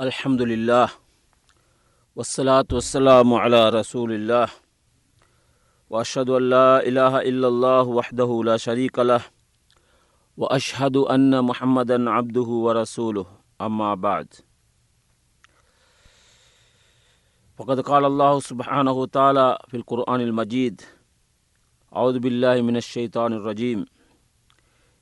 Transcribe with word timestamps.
الحمد 0.00 0.42
لله 0.42 0.90
والصلاة 2.16 2.66
والسلام 2.72 3.34
على 3.34 3.68
رسول 3.68 4.12
الله 4.12 4.48
وأشهد 5.90 6.30
أن 6.30 6.50
لا 6.50 6.82
إله 6.82 7.20
إلا 7.22 7.48
الله 7.48 7.82
وحده 7.82 8.42
لا 8.44 8.56
شريك 8.56 8.98
له 8.98 9.22
وأشهد 10.36 10.96
أن 10.96 11.44
محمدا 11.44 12.10
عبده 12.10 12.48
ورسوله. 12.66 13.26
أما 13.60 13.94
بعد 13.94 14.34
فقد 17.56 17.80
قال 17.80 18.04
الله 18.04 18.40
سبحانه 18.40 18.92
وتعالى 18.92 19.58
في 19.68 19.76
القرآن 19.76 20.20
المجيد 20.20 20.82
أعوذ 21.96 22.18
بالله 22.18 22.62
من 22.62 22.76
الشيطان 22.76 23.32
الرجيم. 23.32 23.86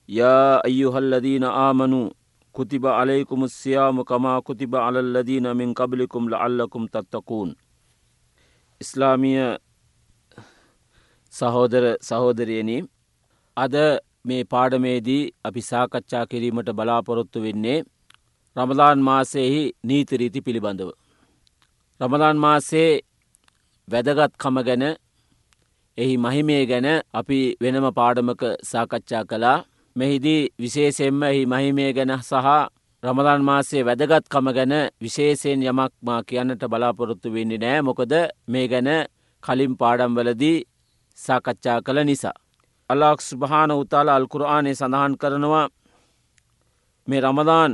يا 0.09 0.65
أيها 0.65 0.99
الذين 0.99 1.45
آمنوا 1.45 2.11
كتب 2.56 2.84
عليكم 2.90 3.44
الصيام 3.44 4.02
كما 4.02 4.40
كتب 4.40 4.76
على 4.76 5.00
الذين 5.00 5.56
من 5.56 5.74
قبلكم 5.74 6.30
لعلكم 6.30 6.82
تتقون 6.88 7.50
ඉස්ලාමිය 8.82 9.40
සහෝදර 11.34 11.84
සහෝදරයනි 12.02 12.78
අද 13.58 13.76
මේ 14.26 14.44
පාඩමේදී 14.44 15.24
අපි 15.46 15.62
සාකච්ඡා 15.62 16.26
කිරීමට 16.26 16.70
බලාපොරොත්තු 16.72 17.42
වෙන්නේ 17.42 17.80
රමදාන් 18.56 19.00
මාසයෙහි 19.00 19.64
නීතිරීති 19.86 20.42
පිළිබඳව. 20.42 20.90
රමදාන් 22.00 22.38
මාසේ 22.38 22.92
වැදගත්කම 23.88 24.58
ගැන 24.62 24.86
එහි 25.98 26.16
මහිමේ 26.18 26.64
ගැන 26.66 26.88
අපි 27.14 27.40
වෙනම 27.62 27.88
පාඩමක 27.92 28.44
සාකච්ඡා 28.64 29.24
කලා 29.24 29.58
මෙහිදී 29.97 30.49
විශේෂෙන්ම 30.59 31.23
එහි 31.23 31.43
මහිමය 31.47 31.93
ගැන 31.93 32.13
සහ 32.19 32.47
රමදාන් 33.03 33.43
මාසේ 33.43 33.83
වැදගත්කම 33.83 34.47
ගැන 34.51 34.75
විශේෂයෙන් 35.01 35.63
යමක් 35.65 35.93
මා 36.03 36.21
කියන්නට 36.23 36.63
බලාපොරොත්තු 36.67 37.29
වෙන්නේ 37.31 37.59
නෑ 37.59 37.81
මොකද 37.83 38.13
මේ 38.49 38.67
ගැන 38.69 38.89
කලින් 39.43 39.73
පාඩම්වලදී 39.77 40.59
සාකච්ඡා 41.19 41.79
කළ 41.81 41.99
නිසා. 42.05 42.37
අල්ලාක් 42.91 43.21
ස්භාන 43.23 43.71
උතාල 43.73 44.09
අල්කුරආනය 44.09 44.73
සඳහන් 44.73 45.15
කරනවා 45.17 45.67
මේ 47.09 47.21
රමදාන් 47.21 47.73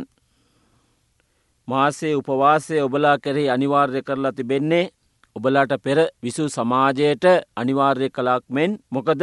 මාසේ 1.69 2.15
උපවාසය 2.15 2.77
ඔබලා 2.81 3.17
කෙරෙහි 3.19 3.51
අනිවාර්ය 3.51 4.01
කරලා 4.03 4.33
තිබෙන්නේ 4.33 4.91
ඔබලාට 5.37 5.73
පෙර 5.85 5.99
විසු 6.23 6.45
සමාජයට 6.49 7.25
අනිවාර්ය 7.57 8.09
කලාක් 8.11 8.45
මෙන් 8.49 8.71
මොකද 8.91 9.23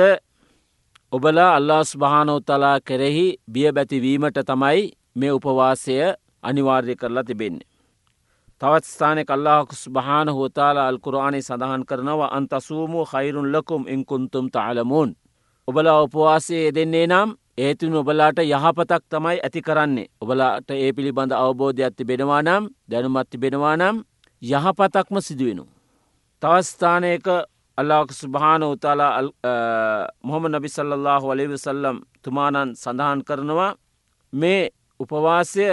ඔබලා 1.15 1.51
අල්ලාස් 1.55 1.91
භානෝතලා 1.97 2.77
කෙරෙහි 2.81 3.27
බිය 3.47 3.71
බැතිවීමට 3.71 4.39
තමයි 4.41 4.81
මේ 5.15 5.31
උපවාසය 5.31 5.95
අනිවාර්ය 6.43 6.95
කරලා 6.95 7.23
තිබෙන්නේ. 7.23 7.67
තවත් 8.61 8.85
ස්ථානය 8.85 9.23
කල්ලාහකුස් 9.25 9.83
භාන 9.89 10.29
හෝතාල 10.29 10.77
අල්කුරාණය 10.79 11.41
සඳහන් 11.41 11.85
කරනවා 11.85 12.33
අන්තසූමූ 12.37 13.05
හයිරුන් 13.05 13.51
ලකුම් 13.53 13.87
ඉංකුන්තුම් 13.87 14.45
තාලමුන්. 14.49 15.15
ඔබලා 15.67 16.01
උපවාසයේ 16.01 16.75
දෙන්නේ 16.75 17.07
නම් 17.07 17.29
ඒතුන් 17.57 17.95
ඔබලාට 17.95 18.39
යහපතක් 18.43 19.03
තමයි 19.09 19.39
ඇති 19.39 19.61
කරන්නේ. 19.61 20.11
ඔබලාට 20.21 20.69
ඒ 20.73 20.93
පිළිබඳ 20.93 21.31
අවබෝධයක් 21.33 21.95
තිබෙනවා 21.97 22.41
නම් 22.41 22.63
දැනුමත් 22.89 23.29
තිබෙනවා 23.29 23.75
නම් 23.77 24.03
යහපතක්ම 24.41 25.15
සිදුවෙනු. 25.21 25.63
තවස්ථානයක 26.41 27.27
අල්ලාක 27.77 28.11
සුභාන 28.13 28.63
උතාලා 28.63 29.21
මොහොම 30.23 30.43
නබි 30.49 30.69
සල්ලල්له 30.69 31.23
අලිවසල්ලම් 31.29 31.97
තුමානන් 32.23 32.69
සඳහන් 32.73 33.19
කරනවා 33.23 33.71
මේ 34.33 34.69
උපවාසය 34.99 35.65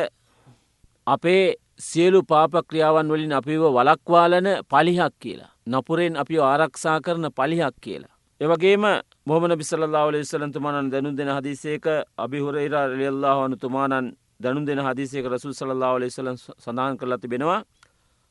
අපේ 1.07 1.55
සියලු 1.81 2.23
පාපක්‍රියාවන් 2.25 3.09
වලින් 3.09 3.33
අපිව 3.33 3.63
වලක්වාලන 3.69 4.49
පලිහක් 4.65 5.15
කියලා. 5.19 5.51
නපුරෙන් 5.67 6.17
අපි 6.17 6.37
ආරක්ෂා 6.41 7.01
කරන 7.01 7.27
පලිහක් 7.31 7.75
කියලා. 7.81 8.15
එවගේම 8.41 8.85
මොහමන 9.27 9.53
බිසල්ලා 9.55 10.07
ලෙසලන්තුමානන් 10.09 10.91
දැනු 10.91 11.11
දෙෙන 11.13 11.31
හදිසේක 11.31 11.85
අභිහුරයිරා 12.19 12.87
ලියල්ලා 12.91 13.35
වනු 13.39 13.57
තුමානන් 13.57 14.07
දැනු 14.41 14.67
දෙෙන 14.67 14.81
හදිසේක 14.81 15.27
රසු 15.27 15.53
සල්ලා 15.53 15.95
ලෙසලන් 15.97 16.37
සඳහන් 16.37 16.99
කරලා 16.99 17.19
තිබෙනවා 17.19 17.61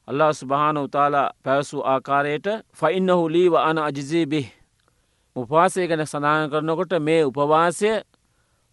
අල්ලා 0.07 0.33
ස්භාන 0.33 0.77
උතාලා 0.77 1.31
පැවසු 1.43 1.77
ආකාරයට 1.85 2.47
ෆයින්නහු 2.73 3.29
ලීව 3.29 3.53
අන 3.59 3.77
අජිසීබි 3.79 4.41
උපවාසය 5.35 5.87
ගැන 5.87 6.05
සඳහන් 6.05 6.49
කරනකොට 6.51 6.93
මේ 6.99 7.25
උපවාසය 7.25 7.91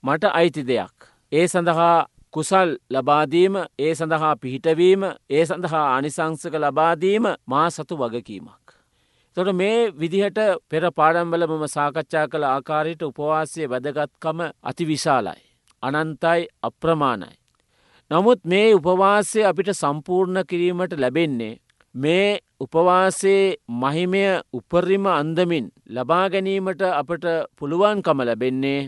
මට 0.04 0.24
අයිති 0.32 0.62
දෙයක්. 0.64 0.96
ඒ 1.32 1.46
සඳහා 1.46 2.06
කුසල් 2.30 2.70
ලබාදීම 2.90 3.54
ඒ 3.78 3.94
සඳහා 3.94 4.36
පිහිටවීම 4.36 5.02
ඒ 5.30 5.44
සඳහා 5.44 5.86
අනිසංසක 5.96 6.54
ලබාදීම 6.56 7.24
මා 7.46 7.70
සතු 7.70 7.94
වගකීමක්. 7.96 8.66
තොට 9.36 9.52
මේ 9.54 9.92
විදිහට 9.92 10.38
පෙර 10.68 10.84
පාඩම්බල 10.92 11.46
මම 11.46 11.64
සාකච්ඡා 11.68 12.26
කළ 12.28 12.44
ආකාරයට 12.46 13.02
උපවාසය 13.02 13.60
වැදගත්කම 13.66 14.38
අතිවිශාලයි. 14.62 15.42
අනන්තයි 15.82 16.48
අප්‍රමාණයි. 16.62 17.36
නමුත් 18.10 18.40
මේ 18.44 18.68
උපවාසය 18.74 19.40
අපිට 19.44 19.70
සම්පූර්ණ 19.72 20.38
කිරීමට 20.48 20.92
ලැබෙන්නේ. 20.96 21.58
මේ 21.94 22.38
උපවාසේ 22.60 23.56
මහිමය 23.74 24.22
උපරිම 24.52 25.06
අන්දමින් 25.12 25.66
ලබා 25.88 26.24
ගැනීමට 26.28 26.82
අපට 26.92 27.26
පුළුවන්කම 27.58 28.18
ලැබෙන්නේ 28.20 28.80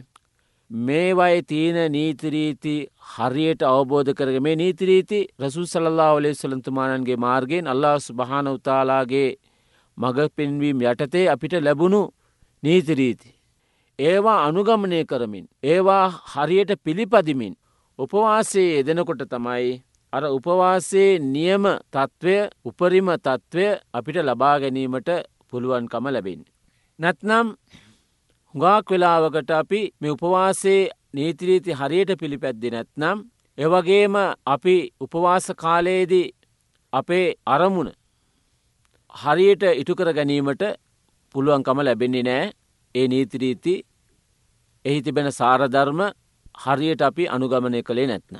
මේවයි 0.70 1.42
තියන 1.42 1.78
නීතිරීති 1.92 2.74
හරියට 3.10 3.62
අවබෝධ 3.64 4.12
කරග 4.14 4.40
මේ 4.40 4.56
නීතිරීති 4.56 5.20
රසු 5.40 5.66
සල්ලා 5.66 6.10
ඔලේ 6.12 6.34
සලන්තුමානන්ගේ 6.34 7.16
මාර්ගෙන් 7.18 7.66
අල්ලාස් 7.66 8.06
භාන 8.14 8.48
උතාලාගේ 8.48 9.30
මග 9.98 10.18
පෙන්වීම් 10.36 10.78
යටතේ 10.82 11.28
අපිට 11.28 11.60
ලැබුණු 11.60 12.02
නීතිරීති. 12.62 13.28
ඒවා 13.98 14.44
අනුගමනය 14.46 15.04
කරමින් 15.04 15.46
ඒවා 15.64 16.04
හරියට 16.32 16.72
පිළිපදිමින් 16.84 17.54
උපවාසයේ 18.00 18.78
එදෙනකොට 18.78 19.22
තමයි 19.26 19.72
අර 20.12 20.24
උපවාසයේ 20.28 21.18
නියම 21.26 21.64
තත්ත්වය 21.88 22.36
උපරිම 22.64 23.08
තත්ත්වය 23.18 23.66
අපිට 23.94 24.18
ලබා 24.20 24.56
ගැනීමට 24.58 25.10
පුළුවන්කම 25.50 26.06
ලැබෙන්. 26.08 26.40
නැත්නම් 26.98 27.46
හුඟාක් 28.54 28.86
වෙලාවකට 28.88 29.50
අපි 29.52 29.80
මේ 30.00 30.10
උපවාසේ 30.10 30.80
නීතිරීති 31.14 31.70
හරියට 31.72 32.12
පිළිපැද්දි 32.20 32.68
නැත්නම් 32.70 33.18
එවගේම 33.58 34.16
අපි 34.46 34.76
උපවාස 35.00 35.46
කාලයේදී 35.56 36.32
අපේ 36.92 37.26
අරමුණ 37.46 37.90
හරියට 39.14 39.62
ඉටුකර 39.72 40.08
ගැනීමට 40.12 40.64
පුළුවන්කම 41.34 41.78
ලැබෙන්නේ 41.80 42.24
නෑ 42.24 42.50
ඒ 42.94 43.06
නීතිරීති 43.08 43.74
එහි 44.84 44.98
තිබෙන 45.02 45.28
සාරධර්ම 45.32 46.00
හරියට 46.54 47.02
අපි 47.02 47.28
අනුගමනය 47.28 47.82
කළේ 47.82 48.06
නැත්න. 48.06 48.36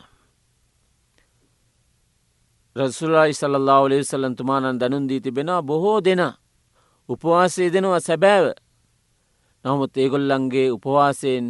රසුල්ලායි 2.76 3.34
සල්له 3.34 3.81
ඔලේ 3.81 4.04
සල්ලන්තුමානන් 4.04 4.81
දැනුන්දී 4.81 5.21
තිබෙනවා 5.21 5.62
බොහෝ 5.62 6.00
දෙන 6.00 6.22
උපවාසය 7.09 7.72
දෙනවා 7.72 8.00
සැබෑව 8.00 8.47
නමුත් 9.65 9.97
ඒගොල්ලන්ගේ 9.97 10.71
උපවාසයෙන් 10.71 11.47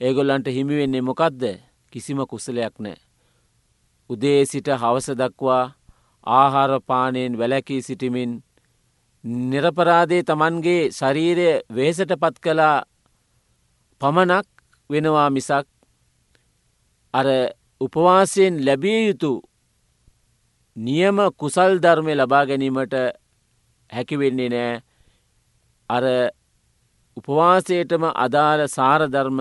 ඒගොල්ලන්ට 0.00 0.46
හිමිවෙන්නේ 0.48 1.00
මොකක්ද 1.00 1.42
කිසිම 1.92 2.18
කුසලයක් 2.26 2.74
නෑ. 2.78 2.96
උදේ 4.10 4.44
සිට 4.44 4.68
හවස 4.72 5.08
දක්වා 5.12 5.64
ආහාරපානයෙන් 6.26 7.38
වැලැකී 7.38 7.82
සිටිමින් 7.82 8.32
නිරපරාදේ 9.24 10.22
තමන්ගේ 10.22 10.90
ශරීරය 10.90 11.48
වේසට 11.70 12.12
පත් 12.20 12.36
කලා 12.38 12.82
පමණක් 14.00 14.46
වෙනවා 14.90 15.30
මිසක් 15.30 15.66
අර 17.14 17.26
උපවාසයෙන් 17.80 18.54
ලැබිය 18.66 19.00
යුතු 19.06 19.32
නියම 20.76 21.16
කුසල් 21.36 21.72
ධර්මය 21.78 22.12
ලබා 22.14 22.44
ගැනීමට 22.46 22.94
හැකිවෙන්නේ 23.90 24.48
නෑ 24.48 24.82
අර 25.90 26.04
උපවාසයටම 27.16 28.04
අදාළ 28.16 28.60
සාරධර්ම 28.68 29.40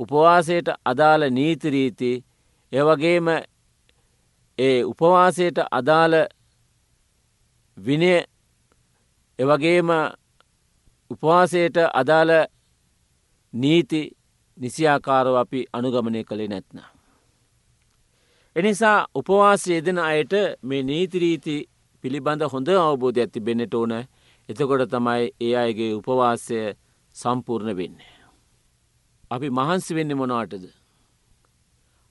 උපවාසයට 0.00 0.68
අදාළ 0.84 1.22
නීතිරීති 1.30 2.12
ඒවගේම 2.72 3.28
ඒ 4.58 4.84
උපවාසයට 4.84 5.58
අදාළ 5.70 6.14
විනය 7.76 8.12
එවගේම 9.38 9.90
උපවාසයට 11.10 11.76
අදාළ 11.94 12.32
නීති 13.54 14.02
නිසියාකාරව 14.58 15.34
අපි 15.36 15.60
අනුගමනය 15.72 16.24
කළේ 16.24 16.48
නැත්න. 16.48 16.91
එනිසා 18.56 19.06
උපවාසය 19.14 19.72
යෙදෙන 19.72 19.98
අයට 20.00 20.32
මේ 20.62 20.82
නීතිරීති 20.82 21.54
පිළිබඳ 22.04 22.42
හොඳ 22.52 22.68
අවබෝධ 22.68 23.18
ඇති 23.18 23.40
බෙනෙට 23.40 23.74
ඕන 23.74 23.92
එතකොට 24.48 24.82
තමයි 24.90 25.24
ඒ 25.40 25.54
අයගේ 25.56 25.92
උපවාසය 25.94 26.58
සම්පූර්ණ 27.16 27.76
වෙන්නේ. 27.76 28.12
අපි 29.30 29.48
මහන්සි 29.50 29.94
වෙන්න 29.94 30.16
මොනවටද. 30.16 30.64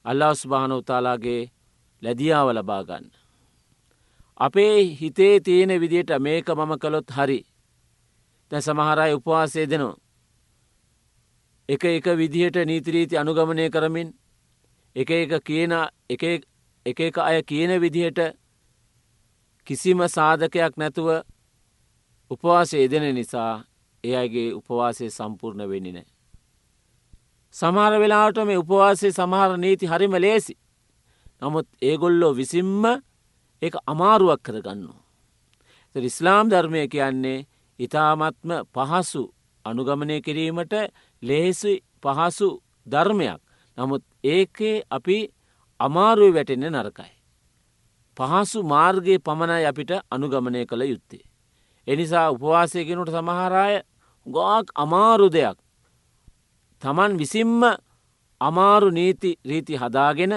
අල්ලා 0.06 0.34
ස්භාන 0.34 0.72
උතාලාගේ 0.72 1.42
ලැදියාව 2.04 2.50
ලබාගන්න. 2.50 3.06
අපේ 4.40 4.78
හිතේ 5.00 5.36
තියෙන 5.40 5.74
විදියට 5.82 6.12
මේක 6.20 6.48
මම 6.50 6.74
කළොත් 6.78 7.10
හරි 7.12 7.40
තැ 8.52 8.62
සමහරයි 8.62 9.14
උපවාසය 9.14 9.70
දෙනවා. 9.70 9.98
එක 11.70 11.84
එක 11.86 12.08
විදිහට 12.18 12.58
නීතිරීති 12.66 13.18
අනුගමනය 13.18 13.70
කරමින් 13.70 14.10
එක 14.96 15.10
එක 15.12 15.34
කියන 15.44 15.74
එක 16.10 17.00
එක 17.00 17.18
අය 17.20 17.42
කියන 17.44 17.72
විදිහට 17.82 18.20
කිසිම 19.68 20.00
සාධකයක් 20.08 20.74
නැතුව 20.78 21.24
උපවාසය 22.32 22.78
එදෙන 22.78 23.16
නිසා 23.16 23.64
ඒ 24.04 24.16
අයගේ 24.16 24.54
උපවාසය 24.54 25.10
සම්පූර්ණ 25.10 25.70
වෙන්නේ 25.70 25.94
නෑ. 25.94 26.08
සමහර 27.56 27.94
වෙලාට 28.00 28.38
මේ 28.46 28.58
උපවාසේ 28.58 29.12
සමහර 29.12 29.58
නීති 29.58 29.86
හරිම 29.86 30.14
ලේසි. 30.16 30.54
නමුත් 31.42 31.68
ඒගොල්ලෝ 31.82 32.34
විසින්ම 32.36 32.84
ඒ 33.62 33.72
අමාරුවක් 33.86 34.42
කරගන්නවා. 34.44 35.02
ඉස්ලාම් 35.96 36.46
ධර්මය 36.50 36.88
කියන්නේ 36.88 37.46
ඉතාමත්ම 37.80 38.52
පහසු 38.74 39.24
අනුගමනය 39.66 40.22
කිරීමට 40.22 40.74
ලේසි 41.24 41.74
පහසු 42.04 42.50
ධර්මයක්. 42.88 43.42
නමුත් 43.78 44.04
ඒකේ 44.26 44.84
අපි 44.90 45.18
අමාරුව 45.80 46.34
වැටෙන්න 46.36 46.66
නරකයි. 46.72 47.12
පහසු 48.18 48.60
මාර්ගයේ 48.64 49.20
පමණයි 49.20 49.66
අපිට 49.66 49.92
අනුගමනය 50.12 50.66
කළ 50.66 50.84
යුත්තේ. 50.84 51.26
එනිසා 51.88 52.32
උපවාසයගෙනට 52.32 53.10
සමහරාය 53.10 53.76
ගාක් 54.28 54.68
අමාරු 54.76 55.28
දෙයක්. 55.30 55.58
තමන් 56.82 57.18
විසින්ම 57.18 57.62
අමාරු 58.42 58.90
නීති 58.90 59.32
රීති 59.46 59.74
හදාගෙන 59.76 60.34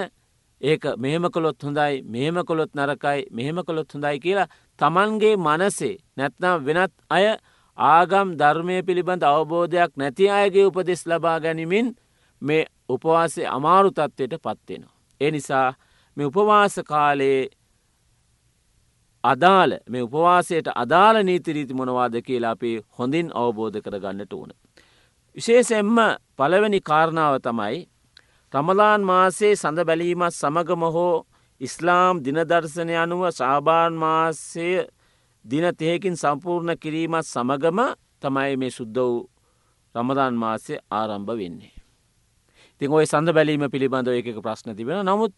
ඒක 0.61 0.83
මෙහෙම 0.97 1.25
කොළොත් 1.25 1.59
හොඳයි 1.59 2.03
මෙහෙම 2.03 2.37
කොළොත් 2.43 2.71
නරකයි 2.73 3.27
මෙහෙම 3.31 3.57
කොළොත් 3.57 3.89
හොඳයි 3.89 4.19
කියලා 4.19 4.51
තමන්ගේ 4.79 5.35
මනසේ 5.37 5.99
නැත්නම් 6.17 6.65
වෙනත් 6.65 6.93
අය 7.09 7.25
ආගම් 7.77 8.27
ධර්මය 8.39 8.77
පිළිබඳ 8.83 9.23
අවබෝධයක් 9.23 9.91
නැති 9.97 10.29
අයගේ 10.29 10.65
උපදෙස් 10.65 11.01
ලබා 11.05 11.37
ගැනීමින් 11.39 11.87
මේ 12.41 12.65
උපවාසේ 12.89 13.47
අමාරු 13.47 13.91
තත්ත්වයට 13.91 14.41
පත්වෙනවා. 14.41 14.93
ඒ 15.21 15.31
නිසා 15.31 15.73
මේ 16.17 16.25
උපවාස 16.25 16.75
කාලයේ 16.85 17.49
අදාළ 19.23 19.71
මේ 19.89 20.01
උපවාසයට 20.01 20.67
අදාළ 20.75 21.17
නීතිරීති 21.23 21.73
මොනවාද 21.73 22.15
කියලා 22.21 22.51
අපි 22.51 22.71
හොඳින් 22.97 23.27
අවබෝධ 23.33 23.79
කරගන්නට 23.81 24.33
ඕන. 24.33 24.51
විශේෂෙන්ම 25.37 25.97
පළවෙනි 26.37 26.79
කාරණාව 26.81 27.35
තමයි 27.41 27.79
රමලාන් 28.53 29.01
මාසේ 29.03 29.55
සඳ 29.55 29.79
බැලීමත් 29.83 30.33
සමගම 30.33 30.83
හෝ 30.95 31.25
ඉස්ලාම් 31.61 32.23
දිනදර්ශනය 32.23 32.95
අනුව 32.95 33.23
ශාබාන් 33.31 33.93
මාසය 33.95 34.69
දින 35.45 35.65
තෙහකින් 35.77 36.15
සම්පූර්ණ 36.15 36.77
කිරීමත් 36.77 37.25
සමගම 37.25 37.79
තමයි 38.21 38.57
මේ 38.57 38.71
සුද්ද 38.71 38.97
වූ 38.97 39.29
රමදාන් 39.95 40.35
මාසය 40.35 40.73
ආරම්භ 40.91 41.37
වෙන්නේ. 41.37 41.74
තිං 42.81 42.91
ඔය 42.91 43.05
සඳ 43.05 43.31
බැලීම 43.31 43.67
පිළිබඳව 43.69 44.13
එක 44.13 44.27
ප්‍රශ්න 44.37 44.75
තිබෙන 44.75 45.03
නමුත් 45.03 45.33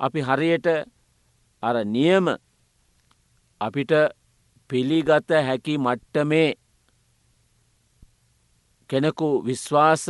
අපි 0.00 0.20
හරියට 0.22 0.66
අර 1.62 1.76
නියම 1.86 2.26
අපිට 3.60 3.92
පිළිගත 4.70 5.30
හැකි 5.40 5.74
මට්ටමේ 5.78 6.54
කෙනෙකු 8.90 9.28
විශ්වාස 9.42 10.04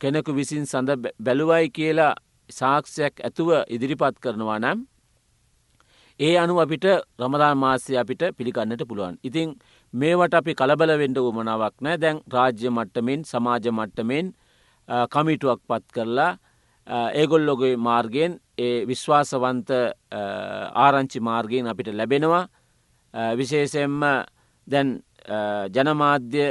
කෙනෙකු 0.00 0.30
විසින් 0.32 0.64
සඳ 0.64 0.90
බැලුවයි 1.18 1.70
කියලා 1.70 2.14
සාක්ෂයක් 2.50 3.14
ඇතුව 3.20 3.48
ඉදිරිපත් 3.68 4.16
කරනවා 4.18 4.58
නම් 4.58 4.78
ඒ 6.20 6.34
අනු 6.36 6.54
අපිට 6.58 6.86
රමදාන් 7.20 7.56
මාසය 7.56 7.92
අපිට 7.96 8.22
පිළිගන්නට 8.36 8.82
පුළුවන්. 8.82 9.14
ඉතිං 9.22 9.48
මේවට 9.94 10.34
අපි 10.34 10.52
කලබල 10.54 10.90
වෙන්ඩ 10.98 11.18
උමනාවක් 11.20 11.74
නෑ 11.78 11.96
දැන් 11.96 12.16
රාජ්‍ය 12.28 12.68
මට්ටමෙන් 12.68 13.20
සමාජ 13.22 13.66
මට්ටමෙන් 13.70 14.26
කමිටුවක් 14.88 15.60
පත් 15.68 15.84
කරලා 15.92 16.32
ඒගොල්ලොගේ 17.14 17.76
මාර්ගයෙන් 17.78 18.38
ඒ 18.58 18.86
විශ්වාසවන්ත 18.86 19.70
ආරංචි 20.76 21.20
මාර්ගයෙන් 21.20 21.66
අපිට 21.66 21.92
ලැබෙනවා 21.94 22.44
විශේෂෙන්ම 23.36 24.00
දැන් 24.66 24.88
ජනමාධ්‍ය 25.70 26.46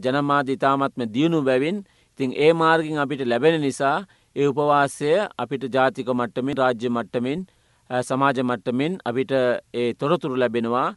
ජනමාධ්‍ය 0.00 0.52
ඉතාමත්ම 0.52 1.02
දියුණු 1.14 1.42
බැවින් 1.42 1.84
ඉතින් 2.10 2.32
ඒ 2.36 2.52
මාර්ගින් 2.54 2.98
අපිට 2.98 3.26
ලැබෙන 3.26 3.60
නිසා 3.60 4.06
ඒ 4.36 4.46
උපවාසය 4.46 5.10
අපිට 5.38 5.62
ජාතික 5.68 6.08
මට්ටමින් 6.10 6.56
රාජ්‍ය 6.56 6.88
මට්ටමින් 6.88 7.46
සමාජ 7.90 8.38
මට්ටමින් 8.42 8.98
අපිට 9.04 9.32
ඒ 9.74 9.94
තොරතුරු 9.94 10.36
ලැබෙනවා 10.36 10.88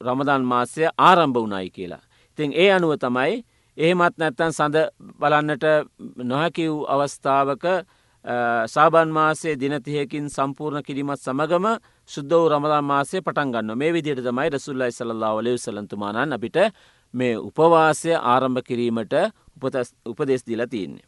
රමදන් 0.00 0.42
මාසය 0.44 0.82
ආරම්භ 0.98 1.38
වනයි 1.38 1.70
කියලා. 1.70 2.02
ඉතින් 2.30 2.50
ඒ 2.54 2.70
අනුව 2.72 2.96
තමයි 2.98 3.44
එහෙමත් 3.76 4.18
නැත්තන් 4.18 4.52
සඳ 4.52 4.88
බලන්නට 5.20 5.64
නොහැකිව් 6.24 6.82
අවස්ථාවක 6.88 7.64
සාබන් 8.66 9.10
මාසේ 9.10 9.54
දිනතියකින් 9.56 10.30
සම්පූර්ණ 10.30 10.82
කිරීමත් 10.82 11.20
සමගම 11.20 11.66
සුද්දව 12.10 12.46
රමදා 12.48 12.82
මාසේ 12.82 13.20
පටන් 13.20 13.52
ගන්න 13.52 13.78
මේ 13.78 13.92
විදියට 13.92 14.22
තමයි 14.24 14.50
රසුල්ලයි 14.50 14.92
සල්ලා 14.92 15.34
වලව 15.36 15.58
සලන්තුමානන් 15.58 16.32
අපිට 16.32 16.56
මේ 17.14 17.34
උපවාසය 17.38 18.14
ආරම්භ 18.14 18.64
කිරීමට 18.64 19.14
උපදෙස් 20.06 20.46
දිලා 20.46 20.66
තියන්නේ. 20.66 21.04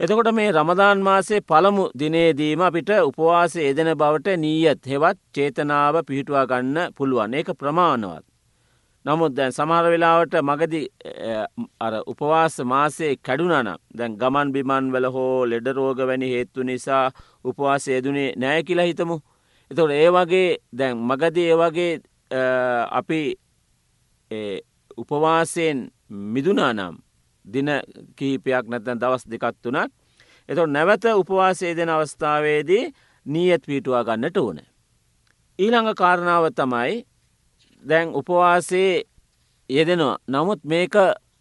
එතකොට 0.00 0.32
මේ 0.32 0.52
රමදාන් 0.52 1.00
මාසේ 1.00 1.40
පළමු 1.42 1.84
දිනේදීම 1.98 2.60
අපිට 2.62 2.90
උපවාස 3.00 3.56
එදෙන 3.58 3.94
බවට 3.94 4.36
නීයත් 4.36 4.86
හෙවත් 4.86 5.18
චේතනාව 5.34 6.02
පිහිටුවා 6.06 6.46
ගන්න 6.46 6.92
පුළුවන් 6.96 7.34
ඒක 7.34 7.54
ප්‍රමාණවත්. 7.58 8.31
නමුත් 9.04 9.34
දැන් 9.34 9.52
සමහර 9.52 9.86
වෙලාවට 9.92 10.34
මගදි 10.40 10.80
අර 11.80 11.94
උපවාස 12.06 12.56
මාසේ 12.64 13.12
කැඩුනන 13.18 13.70
දැන් 13.94 14.16
ගමන් 14.16 14.52
බිමන් 14.54 14.92
වල 14.94 15.06
හෝ 15.10 15.46
ලෙඩරෝග 15.46 15.98
වැනි 16.08 16.28
හේත්තු 16.34 16.62
නිසා 16.62 17.04
උපවාස 17.44 17.88
යෙදනේ 17.88 18.28
නෑ 18.36 18.62
කියලා 18.62 18.86
හිතමු. 18.86 19.16
එතකොට 19.70 19.92
ඒ 19.92 20.10
වගේ 20.10 20.48
දැන් 20.72 20.96
මගදී 21.00 21.48
ඒ 21.50 21.56
වගේ 21.56 21.92
අපි 22.90 23.20
උපවාසයෙන් 24.96 25.78
මිදුනා 26.34 26.72
නම් 26.72 26.96
දින 27.44 27.68
කීපයක් 28.16 28.64
නැතැන් 28.68 29.00
දවස් 29.00 29.24
දෙකත් 29.26 29.66
වනත් 29.66 29.90
එතො 30.48 30.66
නැවත 30.66 31.04
උපවාසය 31.12 31.74
දෙන 31.76 31.90
අවස්ථාවේදී 31.90 32.84
නීයත් 33.26 33.62
පීටුවා 33.66 34.04
ගන්නට 34.04 34.36
ඕන. 34.36 34.58
ඊළඟ 35.58 35.94
කාරණාව 35.94 36.44
තමයි 36.54 37.04
දැන් 37.82 38.14
උපවාසේ 38.14 38.92
යෙදෙනවා 39.70 40.16
නමුත් 40.28 40.60
මේක 40.64 40.94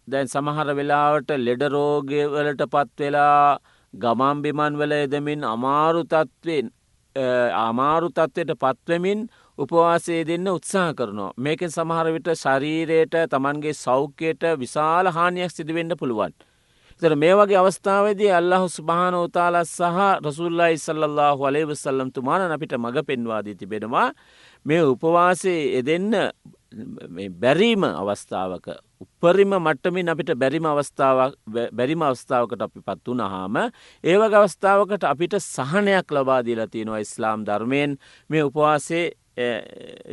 දැන් 0.08 0.28
සමහර 0.28 0.70
වෙලාවට 0.74 1.32
ලෙඩරෝගවලට 1.40 2.64
පත්වෙලා 2.68 3.60
ගමම්බිමන් 3.94 4.78
වල 4.78 4.94
එදමින් 4.98 5.44
අමාරු 5.46 6.04
තත්වෙන් 6.06 6.72
අමාරු 7.60 8.10
තත්ත්වයට 8.10 8.54
පත්වමින් 8.58 9.28
උපවාසේ 9.58 10.22
දෙන්න 10.24 10.48
උත්සාහ 10.50 10.94
කරනවා. 10.94 11.34
මේකෙන් 11.38 11.70
සමහරවිට 11.70 12.30
ශරීරයට 12.36 13.16
තමන්ගේ 13.30 13.74
සෞඛ්‍යයට 13.76 14.44
විශාල 14.58 15.06
හානියක් 15.08 15.52
සිදුවෙන්න 15.52 15.94
පුළුවන්. 15.96 16.34
තර 17.02 17.16
මේ 17.16 17.34
වගේ 17.34 17.58
අවස්ථාවදී 17.58 18.32
අල්ලහු 18.32 18.68
ස්භාන 18.70 19.16
උතාල 19.16 19.56
සහ 19.66 20.00
රසුල්ලා 20.22 20.70
ඉස්සල්له 20.70 21.30
වලේවසල්ලම් 21.36 22.10
තුමාන 22.12 22.52
අපිට 22.52 22.74
මඟ 22.74 23.04
පෙන්වාදී 23.04 23.56
තිබෙනවා 23.56 24.10
මේ 24.66 24.82
උපවාසේ 24.84 25.78
එදෙන්න 25.80 26.16
බැරීම 27.36 27.84
අවස්ථාවක 27.84 28.68
උපරිම 29.02 29.56
මට්ටමින් 29.58 30.10
අපිට 30.10 30.32
බැරිම 30.36 30.66
අවස්ථාවක් 30.66 31.34
බැරිම 31.72 32.02
අවස්ථාවකට 32.02 32.62
අපි 32.62 32.80
පත් 32.82 33.08
වනහාම 33.08 33.58
ඒවග 34.04 34.34
අවස්ථාවකට 34.34 35.04
අපිට 35.04 35.36
සහනයක් 35.38 36.12
ලබාදීලා 36.12 36.68
තියෙනවා 36.68 37.02
ඉස්ලාම් 37.02 37.46
ධර්මයෙන් 37.46 37.98
මේ 38.30 38.44
උපවාසේ 38.44 39.06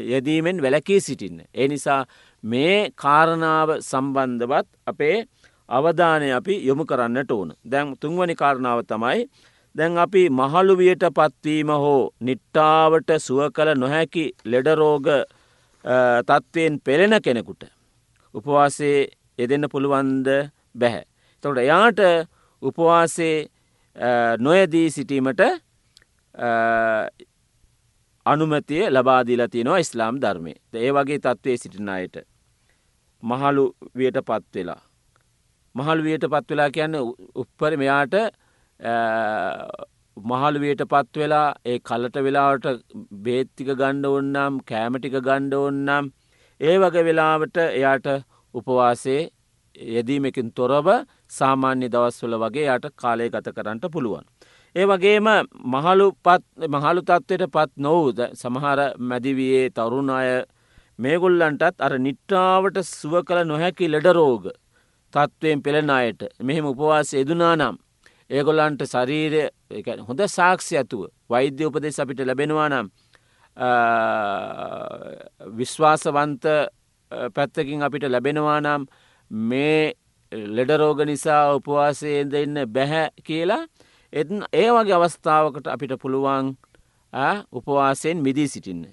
යෙදීමෙන් 0.04 0.62
වැලකී 0.62 1.00
සිටින්න. 1.00 1.40
ඒ 1.54 1.68
නිසා 1.68 2.06
මේ 2.44 2.90
කාරණාව 2.96 3.70
සම්බන්ධවත් 3.80 4.68
අපේ 4.86 5.16
අවධානය 5.68 6.32
අපි 6.32 6.54
යොමු 6.66 6.84
කරන්නට 6.84 7.30
ඕන. 7.30 7.52
දැන් 7.64 7.94
තුන්වනි 7.96 8.34
කාරණාව 8.34 8.82
තමයි 8.84 9.28
දැන් 9.78 9.98
අපි 10.04 10.22
මහළුවියට 10.30 11.04
පත්වීම 11.16 11.70
හෝ 11.82 12.10
නිට්ටාවට 12.26 13.10
සුව 13.26 13.40
කළ 13.56 13.70
නොහැකි 13.82 14.24
ලෙඩරෝග 14.44 15.06
තත්ත්වයෙන් 16.28 16.80
පෙළෙන 16.84 17.14
කෙනෙකුට. 17.22 17.62
උපවාසේ 18.34 18.98
යෙදෙන්න 19.38 19.68
පුළුවන්ද 19.72 20.26
බැහැ. 20.80 21.04
තොට 21.44 21.58
එයාට 21.58 22.00
උපවාසේ 22.62 23.36
නොයදී 24.38 24.90
සිටීමට 24.90 25.42
අනුමතිය 28.26 28.82
ලබාදීලා 28.90 29.48
තියෙනවා 29.48 29.78
ඉස්ලාම් 29.78 30.20
ධර්මය 30.22 30.52
ඒ 30.74 30.90
වගේ 30.96 31.18
තත්ත්වය 31.18 31.56
සිටින 31.56 31.88
අයට 31.88 32.16
මහලු 33.22 33.64
වියට 33.96 34.18
පත්වෙලා. 34.26 34.82
මහල් 35.74 36.02
වියට 36.02 36.28
පත්වෙලා 36.32 36.70
කියන්න 36.70 37.00
උප්පර 37.34 37.72
මෙයාට 37.76 38.14
මහළුවයට 40.16 40.82
පත් 40.86 41.16
වෙලා 41.16 41.54
ඒ 41.64 41.78
කලට 41.80 42.16
වෙලාවට 42.18 42.66
බේත්තික 43.24 43.70
ගණ්ඩ 43.72 44.06
ඔන්නම් 44.08 44.60
කෑමටික 44.64 45.16
ගණ්ඩ 45.20 45.54
ඔන්නම් 45.54 46.12
ඒ 46.60 46.76
වගේ 46.78 47.04
වෙලාවට 47.04 47.56
එයාට 47.58 48.06
උපවාසේ 48.54 49.30
යෙදීමකින් 49.76 50.52
තොරව 50.52 50.86
සාමාන්‍ය 51.30 51.88
දවස්වල 51.88 52.38
වගේ 52.38 52.68
යට 52.68 52.86
කාලය 52.96 53.30
ගත 53.30 53.54
කරන්නට 53.54 53.90
පුළුවන්. 53.92 54.24
ඒ 54.76 54.86
වගේම 54.86 55.28
මහළු 55.66 56.06
මහළු 56.68 57.02
තත්ත්වයට 57.02 57.50
පත් 57.50 57.72
නොවූද 57.78 58.18
සමහර 58.34 58.80
මැදිවයේ 59.00 59.70
තරුණ 59.70 60.10
අය 60.10 60.30
මේගොල්ලන්ටත් 60.98 61.80
අර 61.80 61.92
නිට්ටාවට 61.98 62.78
සුව 62.84 63.14
කළ 63.22 63.44
නොහැකි 63.44 63.90
ලෙඩරෝග 63.90 64.48
තත්ත්වයෙන් 65.12 65.62
පෙළෙන 65.62 65.90
අයට 65.90 66.20
මෙහෙම 66.40 66.66
උපවාස 66.66 67.14
එදුනා 67.14 67.54
නම් 67.56 67.76
ඒගොල්ලන්ට 68.30 68.82
ශරීරය 68.84 69.42
හොඳ 70.08 70.20
සාක්ෂි 70.28 70.76
ඇතුව 70.76 71.08
වෛද්‍ය 71.30 71.64
උපදෙස් 71.64 72.00
අපිට 72.00 72.20
ලැබෙනවා 72.20 72.68
නම් 72.68 72.88
විශ්වාසවන්ත 75.56 76.44
පැත්තකින් 77.34 77.82
අපිට 77.82 78.04
ලැබෙනවා 78.06 78.60
නම් 78.60 78.86
මේ 79.30 79.94
ලෙඩරෝග 80.32 81.00
නිසා 81.04 81.42
උපවාසයද 81.54 82.32
ඉන්න 82.34 82.64
බැහැ 82.68 83.08
කියලා 83.24 83.64
එ 84.12 84.24
ඒ 84.52 84.68
වගේ 84.70 84.94
අවස්ථාවකට 84.94 85.66
අපිට 85.66 85.92
පුළුවන් 86.02 86.46
උපවාසයෙන් 87.52 88.22
මිදී 88.22 88.48
සිටින්න. 88.48 88.84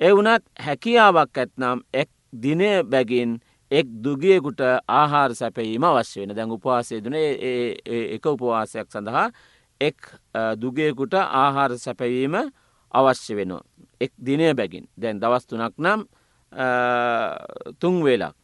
ඒ 0.00 0.12
වනත් 0.12 0.44
හැකියාවක් 0.60 1.38
ඇත්නම් 1.38 1.78
එක් 1.94 2.10
දිනය 2.32 2.70
බැගින් 2.82 3.32
එක් 3.70 3.86
දුගියකුට 4.02 4.60
ආහාර 4.88 5.30
සැපීම 5.34 5.84
අවශ්‍ය 5.84 6.20
වෙන 6.20 6.34
දැන් 6.34 6.50
උපවාසය 6.50 7.00
දුන 7.00 7.16
එක 7.16 8.24
උපවාසයක් 8.26 8.88
සඳහා 8.88 9.28
එක් 9.80 9.98
දුගයකුට 10.56 11.14
ආහාර 11.14 11.78
සැපවීම 11.78 12.34
අවශ්‍ය 12.94 13.34
වෙනවා. 13.34 13.62
එක් 14.00 14.12
දිනය 14.18 14.54
බැගින් 14.54 14.86
දැන් 14.96 15.20
දවස්තුනක් 15.20 15.74
නම් 15.78 16.00
තුන්වෙලක්. 17.80 18.34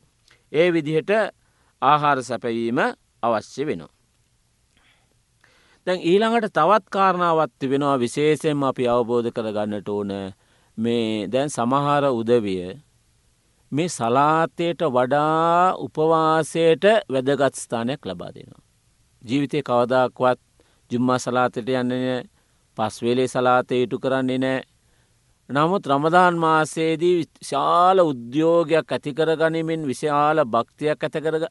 ඒ 0.52 0.70
විදිහට 0.70 1.10
ආහාර 1.82 2.22
සැපවීම 2.22 2.78
අවශ්‍ය 3.22 3.62
වෙනවා. 3.66 3.92
දැන් 5.86 6.00
ඊළඟට 6.00 6.52
තවත් 6.52 6.86
කාරණාවත් 6.90 7.60
වෙනවා 7.64 7.98
විශේෂෙන්ම 7.98 8.62
අපි 8.62 8.84
අවබෝධ 8.86 9.30
කරගන්නට 9.30 9.88
ඕන 9.88 10.12
මේ 10.78 11.26
දැන් 11.26 11.50
සමහර 11.50 12.04
උදවිය 12.10 12.78
මේ 13.74 13.88
සලාතයට 13.88 14.80
වඩා 14.88 15.74
උපවාසයට 15.76 16.84
වැදගත් 17.12 17.54
ස්ථානයක් 17.54 18.06
ලබා 18.06 18.30
දෙනවා. 18.34 18.62
ජීවිතය 19.24 19.62
කවදක්වත් 19.62 20.40
ජුම්මා 20.90 21.18
සලාතයට 21.18 21.68
යන්නන 21.70 22.28
පස්වේලේ 22.78 23.28
සලාතය 23.28 23.82
ඉටු 23.82 23.98
කරන්නේ 23.98 24.38
නෑ. 24.38 24.60
නමුත් 25.48 25.86
රමදාන් 25.86 26.36
මාසේදී 26.38 27.16
විශාල 27.20 27.98
උද්‍යෝගයක් 28.00 28.92
ඇතිකර 28.92 29.30
ගනිමින් 29.36 29.82
විශාල 29.86 30.44
භක්තියක් 30.46 31.00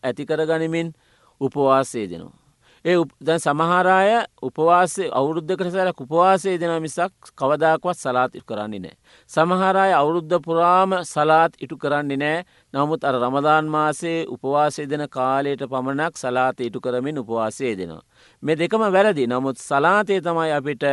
ඇතිකර 0.02 0.46
ගනිමින් 0.46 0.94
උපවාසේ 1.42 2.08
දෙනවා. 2.10 2.43
ඒ 2.86 2.96
දැන් 3.22 3.40
සමහරාය 3.40 4.10
උපවාසේ 4.42 5.08
අවුරුද්ධකට 5.20 5.70
සැරක් 5.72 6.02
උපවාසේ 6.02 6.56
දෙන 6.60 6.74
මිසක් 6.84 7.14
කවදාකවත් 7.40 7.98
සලාත් 7.98 8.36
ඉටු 8.36 8.48
කරන්නේ 8.50 8.82
නෑ. 8.86 8.96
සමහරය 9.30 9.92
අවුරුද්ධ 10.00 10.40
පුරාම 10.46 10.92
සලාත් 11.06 11.54
ඉටු 11.64 11.78
කරන්නේ 11.78 12.18
නෑ 12.18 12.44
නමුත් 12.74 13.04
අර 13.04 13.16
රමදාන් 13.16 13.70
මාසේ 13.76 14.26
උපවාසේ 14.28 14.86
දෙන 14.86 15.06
කාලයට 15.10 15.64
පමණක් 15.72 16.20
සලාත 16.24 16.60
ඉටු 16.60 16.82
කරමින් 16.82 17.22
උපවාසේ 17.24 17.74
දෙනවා. 17.78 18.04
මේ 18.44 18.56
දෙකම 18.56 18.84
වැරදි 18.96 19.28
නමුත් 19.28 19.58
සලාතය 19.60 20.20
තමයි 20.22 20.52
අපිට 20.52 20.84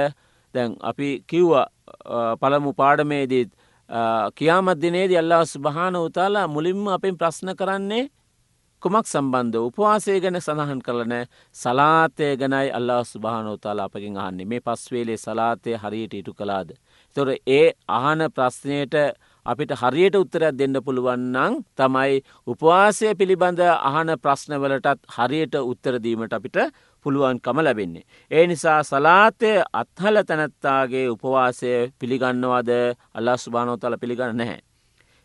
දැන් 0.55 0.79
අපි 0.81 1.09
කිව්ව 1.27 1.53
පළමු 2.41 2.71
පාඩමේදීත් 2.73 3.51
කියාමත් 4.39 4.79
දිනේද 4.79 5.13
අල්ලා 5.15 5.45
ස්භාන 5.47 5.95
උතාලා 5.99 6.47
මුලින්ම 6.49 6.89
අපෙන් 6.89 7.19
ප්‍රශ්න 7.19 7.51
කරන්නේ 7.57 8.11
කුමක් 8.83 9.07
සම්බන්ධ 9.07 9.57
උපවාසය 9.61 10.15
ගැන 10.21 10.39
සඳහන් 10.39 10.79
කරන 10.81 11.13
සලාතය 11.57 12.29
ගැනයි 12.37 12.71
අල්ලා 12.73 13.03
ස්භානෝතාලා 13.05 13.87
අපකින් 13.87 14.17
අහන්නේ 14.19 14.47
මේ 14.47 14.61
පස්වේලේ 14.61 15.19
සලාතය 15.19 15.75
හරියට 15.77 16.15
ඉටු 16.15 16.33
කලාද. 16.33 16.71
තොර 17.17 17.29
ඒ 17.49 17.67
අහන 17.91 18.21
ප්‍රශ්නයට 18.31 18.95
අපිට 19.47 19.75
හරියට 19.75 20.17
උත්තරයක් 20.17 20.55
දෙන්න 20.55 20.81
පුළුවන්නං 20.81 21.59
තමයි 21.77 22.23
උපවාසය 22.47 23.13
පිළිබඳ 23.15 23.61
අහන 23.83 24.15
ප්‍රශ්නවලටත් 24.19 25.05
හරියට 25.11 25.61
උත්තරදීමට 25.63 26.33
අපිට 26.33 26.59
පුළුවන්කම 27.07 27.59
ලැබෙන්නේ. 27.61 28.09
ඒ 28.31 28.47
නිසා 28.47 28.81
සලාතය 28.85 29.53
අත්හල 29.75 30.17
තැනැත්තාගේ 30.25 31.07
උපවාසය 31.11 31.71
පිළිගන්නවාද 31.99 32.71
අල්ලා 33.15 33.37
ස්භානෝතල 33.39 34.01
පිළිගන්න 34.01 34.37
නැහැ. 34.37 34.61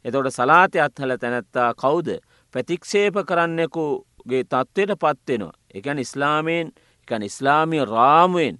එතොට 0.06 0.30
සලාතය 0.32 0.78
අත්හල 0.82 1.12
තැනැත්තා 1.18 1.70
කවුද 1.76 2.10
ප්‍රතික්ෂේප 2.56 3.16
කරන්නෙකුගේ 3.28 4.44
තත්ත්වයට 4.44 4.92
පත්වෙනවා. 4.96 5.56
එකන් 5.74 6.00
ඉස්ලාමයෙන් 6.00 6.68
එකන් 7.08 7.24
ඉස්ලාමය 7.24 7.78
රාමුවෙන් 7.86 8.56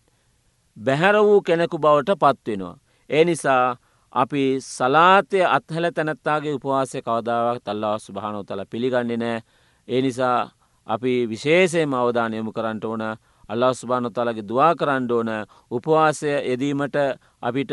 බැහැර 0.78 1.18
වූ 1.18 1.42
කෙනෙකු 1.42 1.78
බවට 1.78 2.20
පත්වෙනවා. 2.20 2.76
ඒ 3.10 3.24
නිසා 3.26 3.78
අපි 4.14 4.44
සලාතය 4.68 5.40
අත්හල 5.48 5.86
තැනැත්තාගේ 5.90 6.54
උපවාසය 6.54 7.02
කවදාවක් 7.02 7.64
තල්ලා 7.64 7.98
ස්භානෝ 8.00 8.44
තල 8.44 8.62
පිළිගන්නේ 8.70 9.18
නෑ. 9.18 9.40
ඒ 9.88 10.02
නිසා 10.02 10.40
අපි 10.88 11.14
විශේෂයම 11.30 11.94
අවධානයමු 11.94 12.52
කරන්නට 12.52 12.86
ඕන 12.86 13.04
අල්ලා 13.50 13.74
ස්භානො 13.74 14.10
තලගේ 14.10 14.48
දවා 14.48 14.74
කරන්න 14.76 15.12
ඕන 15.12 15.30
උපවාසය 15.72 16.30
යෙදීමට 16.42 16.96
අපිට 17.42 17.72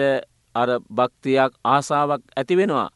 අර 0.54 0.68
භක්තියක් 0.90 1.52
ආසාාවක් 1.64 2.22
ඇති 2.36 2.56
වෙනවා. 2.56 2.88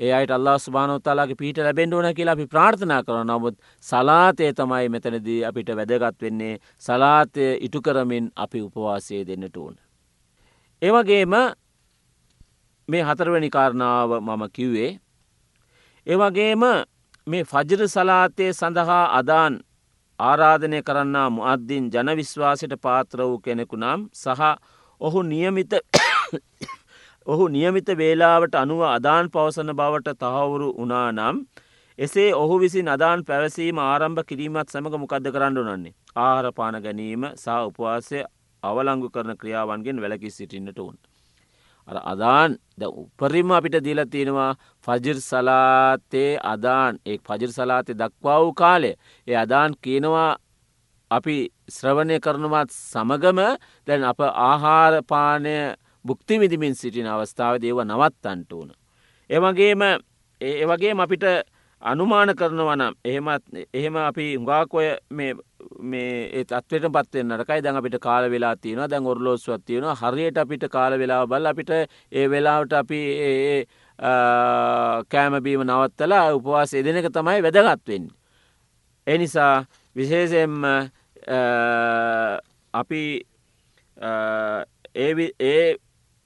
ඒ 0.00 0.12
අයට 0.12 0.30
අල්ලා 0.30 0.58
ස්භානොත්තාලාගේ 0.58 1.36
පීට 1.36 1.58
ලැබෙන්ඩ 1.58 1.92
ඕන 1.92 2.08
කියලා 2.14 2.32
අපි 2.32 2.46
ප්‍රාර්ථනා 2.46 3.02
කරන 3.02 3.26
නමුත් 3.28 3.56
සලාතය 3.84 4.52
තමයි 4.54 4.88
මෙතනදී 4.88 5.40
අපිට 5.44 5.72
වැදගත් 5.72 6.22
වෙන්නේ 6.22 6.54
සලාතය 6.78 7.46
ඉටු 7.60 7.82
කරමින් 7.82 8.30
අපි 8.36 8.62
උපවාසය 8.62 9.26
දෙන්නට 9.26 9.56
ඕන. 9.56 9.74
ඒවගේම 10.82 11.34
මේ 12.88 13.02
හතරවැනි 13.02 13.50
කාරණාව 13.50 14.10
මම 14.20 14.42
කිව්වේ. 14.52 14.90
ඒවගේම 16.06 16.62
මේ 17.26 17.44
ෆජර 17.44 17.88
සලාතය 17.88 18.52
සඳහා 18.52 19.04
අදාන් 19.18 19.60
ආරාධනය 20.18 20.82
කරන්න 20.82 21.16
මුअද්දින් 21.32 21.84
ජනවිශ්වාසයට 21.92 22.74
පාත්‍ර 22.78 23.18
වූ 23.20 23.38
කෙනෙකු 23.40 23.76
නම් 23.76 24.00
සහ 24.14 24.40
ඔහු 25.00 25.22
නියමිත 25.24 25.72
ඔහු 27.26 27.48
නියමිත 27.48 27.88
වේලාවට 27.92 28.54
අනුව 28.54 28.82
අදාන් 28.88 29.28
පවසන 29.28 29.70
බවට 29.72 30.16
තහවුරු 30.16 30.68
වනා 30.74 31.08
නම් 31.12 31.36
එසේ 31.98 32.30
ඔහු 32.34 32.54
විසින් 32.58 32.88
අදාන් 32.88 33.24
පැවසීම 33.24 33.78
ආරම්භ 33.80 34.24
කිරීමත් 34.24 34.68
සමඟ 34.68 34.96
මොකක්ද 34.96 35.26
කරන්න 35.28 35.58
නන්නේ 35.68 35.94
ආහරපාන 36.18 36.80
ගැනීම 36.82 37.22
සහ 37.34 37.48
උපවාසය 37.68 38.24
අවලංගු 38.62 39.08
කරන 39.10 39.36
ක්‍රියාවන්ගෙන් 39.36 40.00
වැලකි 40.00 40.30
සිටින්නට 40.30 40.78
උන්. 40.78 40.96
අර 41.88 41.96
අදාන් 42.04 42.50
ද 42.78 42.82
උපරිම 42.94 43.50
අපිට 43.50 43.76
දීල 43.84 44.00
තියෙනවා 44.06 44.56
ෆජර් 44.86 45.18
සලාතේ 45.20 46.32
අදාන්. 46.44 46.92
ඒ 47.06 47.18
පජර් 47.18 47.50
සලාතය 47.50 47.92
දක්වා 47.94 48.38
වූ 48.40 48.54
කාලය. 48.54 48.92
ඒ 49.26 49.36
අදාන් 49.36 49.70
කියනවා 49.76 50.30
අපි 51.10 51.36
ශ්‍රවණය 51.68 52.16
කරනවත් 52.18 52.70
සමගම 52.70 53.40
දැන් 53.86 54.02
අප 54.04 54.20
ආහාරපානය 54.20 55.56
බුක්ති 56.04 56.38
විදිමින් 56.40 56.74
සිටින 56.74 57.06
අවස්ථාව 57.06 57.60
දේව 57.62 57.84
නවත්තන්ට 57.84 58.52
ඕන. 58.52 58.70
ඒවගේම 59.30 59.82
ඒ 60.40 60.66
වගේ 60.66 60.94
අපිට 60.98 61.24
අනුමාන 61.82 62.28
කරනවනම් 62.36 62.94
එහෙමත් 63.04 63.44
එහෙම 63.74 63.96
අපි 63.96 64.36
උගාකොය 64.36 64.88
මේ 65.10 66.44
තත්වට 66.44 66.92
පත්වෙන් 66.92 67.28
නටකයි 67.28 67.62
දැන් 67.62 67.76
අපිට 67.76 67.96
කාල 67.98 68.30
වෙලා 68.30 68.56
තියෙන 68.56 68.90
දැන් 68.90 69.06
ඔරලෝස්වත් 69.06 69.64
තියෙන 69.66 69.84
හරියට 69.96 70.38
අපිට 70.38 70.68
කාල 70.68 70.98
වෙලා 70.98 71.26
බල 71.26 71.46
අපිට 71.46 71.70
ඒ 71.70 72.26
වෙලාවට 72.30 72.72
අපි 72.72 73.00
කෑමබීම 75.08 75.64
නවත්තලා 75.64 76.34
උපවාස 76.34 76.74
එදෙනක 76.74 77.08
තමයි 77.12 77.42
වැදගත්වෙන්. 77.42 78.10
එනිසා 79.06 79.64
විශේෂෙන්ම 79.96 80.64
අපි 82.74 83.02
ඒ 84.94 85.76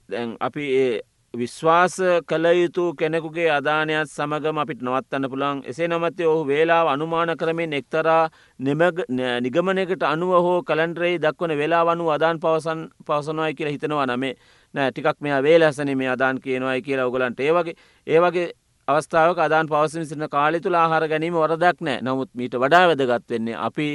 දැන් 0.09 0.37
අපි 0.41 0.65
ඒ 0.77 1.01
විශ්වාස 1.35 1.95
කළ 2.27 2.47
යුතු 2.55 2.85
කෙනෙකුගේ 2.95 3.49
අධානයක් 3.51 4.07
සමගම 4.07 4.59
අපිට 4.59 4.83
නවත්තන්න 4.83 5.27
පුළන් 5.31 5.63
එසේ 5.65 5.89
නොමතේ 5.89 6.27
ඔහු 6.27 6.43
වේලාව 6.47 6.87
අනුමාන 6.89 7.33
කරමින් 7.37 7.73
එක්තරා 7.73 8.31
නිගමනකට 8.61 10.03
අනුව 10.05 10.33
හෝ 10.39 10.59
කලන්ඩරේ 10.63 11.19
දක්වන 11.19 11.57
වෙලා 11.57 11.85
වනු 11.85 12.11
අදාන් 12.11 12.41
පවසන් 12.41 12.81
පවසනවායි 13.07 13.55
කියලා 13.55 13.75
හිතනවා 13.77 14.07
නමේ. 14.07 14.35
නෑ 14.75 14.91
ටිකක් 14.91 15.19
මෙයා 15.21 15.43
වේලසන 15.43 15.91
මේ 15.97 16.09
අදාන් 16.09 16.41
කියනවායි 16.41 16.83
කියලා 16.83 17.07
ඔගලන්ට 17.07 17.41
ඒවගේ 17.41 17.75
ඒවගේ 18.07 18.47
අවස්ථාවක 18.89 19.39
අදාන් 19.39 19.67
පවසම 19.67 20.05
සින 20.05 20.29
කාලි 20.31 20.61
තුළ 20.61 20.75
ආහර 20.75 21.09
ගැනීම 21.09 21.35
වරදක් 21.35 21.79
නෑ. 21.81 21.99
නමුත් 22.03 22.31
මීට 22.35 22.55
වඩා 22.57 22.85
වැදගත් 22.89 23.31
වෙන්නේ 23.31 23.57
අපි 23.59 23.89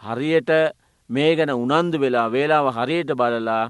හරියට 0.00 0.50
මේ 1.10 1.36
ගැන 1.36 1.52
උනන්දු 1.52 1.98
වෙලා 1.98 2.26
වේලාව 2.30 2.66
හරියට 2.76 3.10
බලලා 3.14 3.64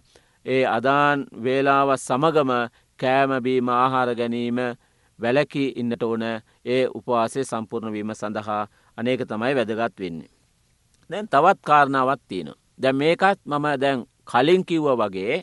ඒ 0.46 0.64
අදාන් 0.68 1.18
වේලාව 1.44 1.90
සමගම 1.98 2.52
කෑමබීම 2.98 3.68
ආහාර 3.70 4.10
ගැනීම 4.14 4.58
වැලකි 5.18 5.64
ඉන්නට 5.76 6.02
ඕන 6.02 6.24
ඒ 6.66 6.82
උපවාසේ 6.90 7.44
සම්පූර්ණ 7.44 7.92
වීම 7.92 8.12
සඳහා 8.14 8.62
අනේක 8.98 9.20
තමයි 9.24 9.54
වැදගත් 9.54 10.00
වෙන්නේ. 10.00 10.30
දැන් 11.10 11.28
තවත් 11.28 11.58
කාරණාවත් 11.62 12.22
තියෙන. 12.28 12.50
දැ 12.80 12.92
මේකත් 12.94 13.40
මම 13.44 13.66
දැන් 13.80 13.98
කලින් 14.24 14.62
කිව්ව 14.64 14.88
වගේ 14.94 15.36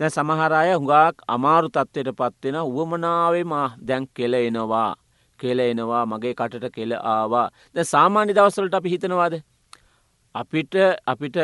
දැ 0.00 0.10
සමහරය 0.10 0.72
හුඟක් 0.72 1.16
අමාරු 1.28 1.68
තත්ත්වයට 1.68 2.16
පත්වෙන 2.16 2.56
උවමනාවේම 2.62 3.52
දැන් 3.80 4.04
කෙල 4.14 4.34
එනවා 4.36 4.90
කෙල 5.38 5.58
එනවා 5.60 6.04
මගේ 6.06 6.34
කටට 6.34 6.74
කෙල 6.74 6.92
ආවා 7.04 7.48
ද 7.74 7.84
සාමාන්‍ය 7.84 8.32
දවස්සලට 8.32 8.74
අපි 8.74 8.92
හිතනවාද 8.94 9.34
අපිට 10.34 10.74
අපිට 11.06 11.36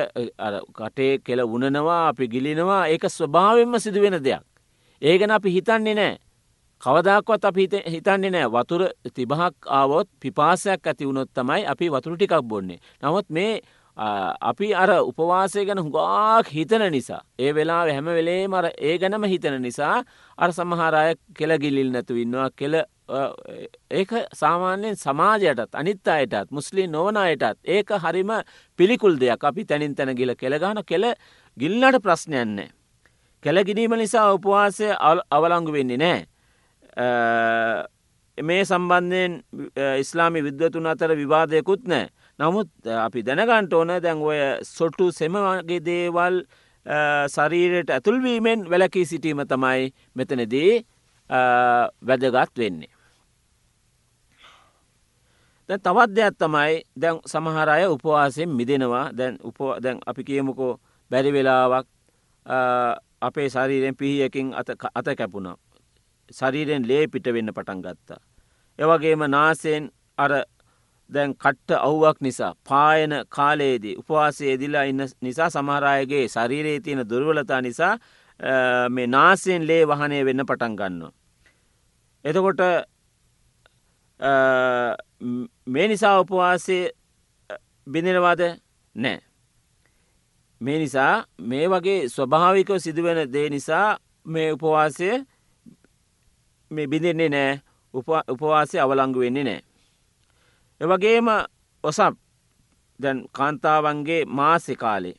කටේ 0.73 1.19
කෙල 1.19 1.41
උනනවා 1.41 2.09
අපි 2.09 2.29
ගිලිනවා 2.29 2.89
ඒක 2.89 3.05
ස්වභාවෙන්ම 3.09 3.79
සිදුවෙන 3.79 4.19
දෙයක්. 4.21 4.43
ඒගන 5.03 5.31
අපි 5.31 5.51
හිතන්නේ 5.51 5.95
නෑ. 5.95 6.19
කවදක්වත් 6.83 7.45
අප 7.45 7.57
හිතන්නේ 7.87 8.31
නෑ. 8.31 8.49
වතුර 8.49 8.83
තිබහක් 9.15 9.55
ආවොත් 9.69 10.09
පිපාසයක් 10.21 10.87
ඇති 10.87 11.07
වුණොත් 11.07 11.31
තමයි 11.33 11.67
අපි 11.67 11.91
වතුර 11.91 12.17
ටිකක් 12.17 12.43
බොන්නේ. 12.43 12.79
නමුත් 13.03 13.27
මේ 13.31 13.61
අපි 13.97 14.75
අර 14.75 14.91
උපවාසය 15.01 15.65
ගැන 15.65 15.79
හුඟාක් 15.79 16.47
හිතන 16.49 16.83
නිසා 16.91 17.23
ඒ 17.39 17.53
වෙලා 17.53 17.87
හැම 17.87 18.05
වෙලේ 18.07 18.49
මර 18.49 18.67
ඒ 18.79 18.99
ගැනම 18.99 19.25
හිතන 19.25 19.63
නිසා 19.63 20.03
අර 20.39 20.51
සමහාරය 20.51 21.15
කෙලගිලිල් 21.35 21.91
නැතු 21.93 22.17
ඉන්නවා 22.17 22.51
කෙල 22.51 22.75
ඒක 23.09 24.11
සාමාන්‍යයෙන් 24.33 24.97
සමාජයටත් 24.97 25.75
අනිත් 25.75 26.09
අයටත් 26.09 26.51
මුස්ලිම් 26.51 26.91
නොවන 26.91 27.17
අයටත් 27.17 27.59
ඒක 27.65 27.91
හරිම 27.91 28.31
පිළිකුල් 28.79 29.19
දෙයක් 29.21 29.45
අපි 29.45 29.65
තැනින් 29.65 29.95
තැන 29.95 30.17
ගිල 30.17 30.35
කෙළගාන 30.35 30.81
කෙල 30.87 31.15
ගිල්ලට 31.57 32.01
ප්‍රශ්නයන්නේ. 32.03 32.71
කෙලගිනීම 33.43 33.93
නිසා 33.99 34.33
උපවාසය 34.33 34.89
අවලංගු 35.31 35.73
වෙන්නේ 35.73 35.97
නෑ. 35.97 36.25
මේ 38.39 38.65
සම්බන්ධයෙන් 38.65 39.43
ඉස්ලාමි 40.01 40.43
විද්වතුන් 40.43 40.87
අතර 40.87 41.13
විවාදයකුත් 41.17 41.85
නෑ. 41.87 42.09
නමුත් 42.39 42.71
අපි 42.89 43.23
දැනගන්ට 43.23 43.73
ඕන 43.73 44.01
දැන් 44.01 44.23
ඔය 44.23 44.41
සොට්ටු 44.63 45.13
සෙමගේ 45.13 45.85
දේවල් 45.85 46.41
ශරීරයට 47.29 47.91
ඇතුල්වීමෙන් 47.91 48.65
වැලකී 48.71 49.05
සිටීම 49.05 49.45
තමයි 49.45 49.93
මෙතනදී 50.15 50.73
වැදගත් 51.31 52.59
වෙන්නේ. 52.59 52.94
දැ 55.69 55.79
තවත් 55.79 56.11
දෙයක් 56.11 56.35
තමයි 56.37 56.83
දැන් 56.97 57.21
සමහරය 57.27 57.87
උපවාසයෙන් 57.89 58.51
මිදෙනවා 58.51 59.07
දැන් 59.13 59.39
උප 59.43 59.59
දැන් 59.83 59.99
අපි 60.07 60.23
කියමුකෝ 60.25 60.73
බැරි 61.11 61.33
වෙලාවක් 61.33 61.87
අපේ 63.23 63.49
ශරීරයෙන් 63.49 63.97
පිහියකින් 63.97 64.55
අත 64.55 65.09
කැපුණ. 65.17 65.57
ශරීරයෙන් 66.31 66.89
ලේ 66.89 67.07
පිට 67.09 67.27
වෙන්න 67.27 67.53
පටන් 67.53 67.81
ගත්තා. 67.83 68.21
එවගේම 68.79 69.23
නාසයෙන් 69.29 69.91
අර 70.19 70.33
දැන් 71.11 71.35
කට්ට 71.35 71.71
අව්වක් 71.79 72.21
නිසා 72.21 72.55
පායන 72.69 73.13
කාලයේදී 73.29 73.97
උපවාසයේ 73.97 74.59
දිලා 74.59 74.85
ඉන්න 74.85 75.03
නිසා 75.21 75.51
සමහරයගේ 75.51 76.29
ශරීරයේ 76.29 76.81
තියෙන 76.81 77.09
දුර්වලතා 77.09 77.61
නිසා 77.61 77.99
මේ 78.91 79.07
නාසයෙන් 79.09 79.67
ලේ 79.67 79.85
වහනය 79.87 80.25
වෙන්න 80.25 80.47
පටන් 80.47 80.77
ගන්න. 80.77 81.13
එතකොට 82.25 82.61
මේ 85.67 85.89
නිසා 85.89 86.21
උපවාසය 86.21 86.77
බිඳෙනවාද 87.87 88.43
නෑ. 88.97 89.19
මේ 90.61 90.79
නිසා 90.79 91.25
මේ 91.41 91.69
වගේ 91.69 92.09
ස්වභාවිකව 92.09 92.79
සිදුවෙන 92.79 93.33
දේ 93.33 93.49
නිසා 93.51 93.99
මේ 94.27 94.53
උපවාසය 94.53 95.09
මේ 96.71 96.87
බිඳෙන්නේ 96.87 97.29
නෑ 97.29 97.61
උපවාසය 98.29 98.79
අවලංගු 98.79 99.21
වෙන්නේ 99.21 99.45
නෑ. 99.45 99.63
එවගේම 100.81 101.29
ඔසප් 101.85 102.15
දැන් 103.01 103.19
කාන්තාවන්ගේ 103.33 104.25
මාසෙ 104.27 104.75
කාලේ 104.77 105.15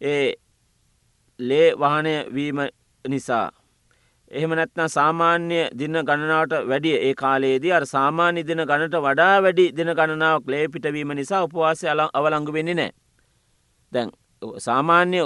ඒ 0.00 0.34
ලේ 1.38 1.68
වහනය 1.74 2.14
වීම 2.34 2.58
නිසා 3.08 3.46
එහෙම 4.30 4.52
නැත්නම් 4.54 4.88
සාමාන්‍ය 4.88 5.60
දින 5.74 5.96
ගණනාවට 6.00 6.52
වැඩිය 6.64 6.96
ඒ 6.98 7.14
කාලයේදී 7.14 7.72
අර 7.72 7.84
සාමාන්‍ය 7.86 8.42
දින 8.42 8.62
ගණට 8.62 8.96
වඩා 8.98 9.36
වැඩි 9.42 9.64
දින 9.72 9.90
ගණනාවක් 9.92 10.44
ලේ 10.46 10.66
පිටවීම 10.68 11.14
නිසා 11.14 11.44
උපවාසය 11.44 11.86
අවලංගු 11.90 12.52
වෙන්නේ 12.52 12.74
නෑ. 12.74 12.92
දැන් 13.92 14.10
සාමාන්‍ය 14.58 15.24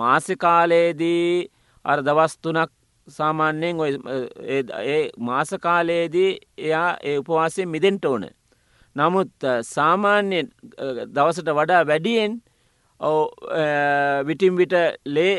මාසකාලයේදී 0.00 1.50
අර 1.84 1.98
දවස්තුනක් 2.02 2.72
සාමාන්‍යයෙන් 3.08 3.76
ඒ 4.84 5.02
මාසකාලයේදී 5.20 6.30
එයා 6.58 6.90
ඒ 7.02 7.18
උපවාසය 7.18 7.66
මිදෙන්ට 7.66 8.04
ඕන. 8.04 8.24
නමුත් 8.96 9.32
සාමාන්‍ය 9.66 10.42
දවසට 11.14 11.48
වඩා 11.50 11.84
වැඩියෙන් 11.86 12.40
විටිම් 14.26 14.56
විට 14.56 14.74
ලේ 15.06 15.36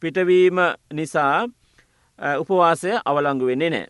පිටවීම 0.00 0.58
නිසා 0.92 1.46
උපවාසය 2.38 2.92
අවලංගු 3.04 3.46
වෙන්නේ 3.46 3.70
නෑ. 3.70 3.86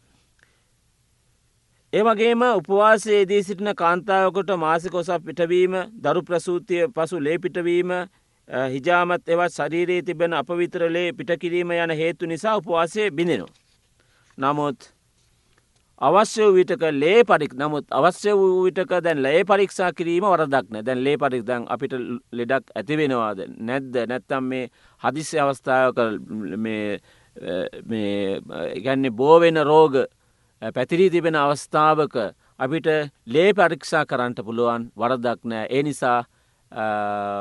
ඒවගේම 1.92 2.42
උපවාසයේදී 2.50 3.42
සිටින 3.42 3.74
කාන්තාවකොට 3.76 4.50
මාසිකොසක් 4.58 5.24
පිටවීම 5.24 5.74
දරු 6.02 6.22
ප්‍රසූතිය 6.22 6.88
පසු 6.90 7.20
ලේ 7.20 7.38
පිටවීම 7.38 7.90
හිජාමත් 8.68 9.28
එවත් 9.28 9.52
ශරීරයේ 9.52 10.02
තිබෙන 10.02 10.32
අපවිතරලේ 10.34 11.12
පිටකිරීම 11.12 11.70
යන 11.72 11.96
හේතු 11.96 12.26
නිසා 12.26 12.56
උපවාසය 12.56 13.10
බිඳෙනවා. 13.10 13.54
නමුත් 14.38 14.78
අවශ්‍ය 16.00 16.42
වූ 16.42 16.54
විටක 16.54 16.82
ලේ 16.92 17.24
පරික් 17.24 17.52
නමුත් 17.54 17.86
අවශ්‍ය 17.90 18.32
වූ 18.32 18.64
විටක 18.64 18.92
දැන් 19.04 19.22
ලේ 19.22 19.44
පරික්ෂා 19.44 19.92
කිරීම 19.92 20.24
වරදක්න 20.24 20.80
දැන් 20.82 21.04
ලේ 21.04 21.16
පරික් 21.16 21.44
දැන් 21.44 21.66
අපිට 21.68 21.92
ලෙඩක් 22.32 22.72
ඇතිවෙනවාද 22.74 23.42
නැද්ද 23.60 23.98
නැත්තම් 24.08 24.44
මේ 24.44 24.70
හදිස්සි 25.02 25.38
අවස්ථාවක 25.38 25.98
ගැන්නේ 28.84 29.10
බෝවෙන 29.12 29.58
රෝග 29.64 29.94
පැතිරී 30.74 31.10
තිබෙන 31.10 31.36
අවස්ථාවක 31.36 32.16
අපිට 32.58 32.86
ලේ 33.26 33.50
පරික්ෂා 33.52 34.04
කරන්නට 34.04 34.44
පුළුවන් 34.44 34.90
වරදක් 34.96 35.40
නෑ 35.44 35.66
ඒ 35.70 35.82
නිසා 35.82 36.20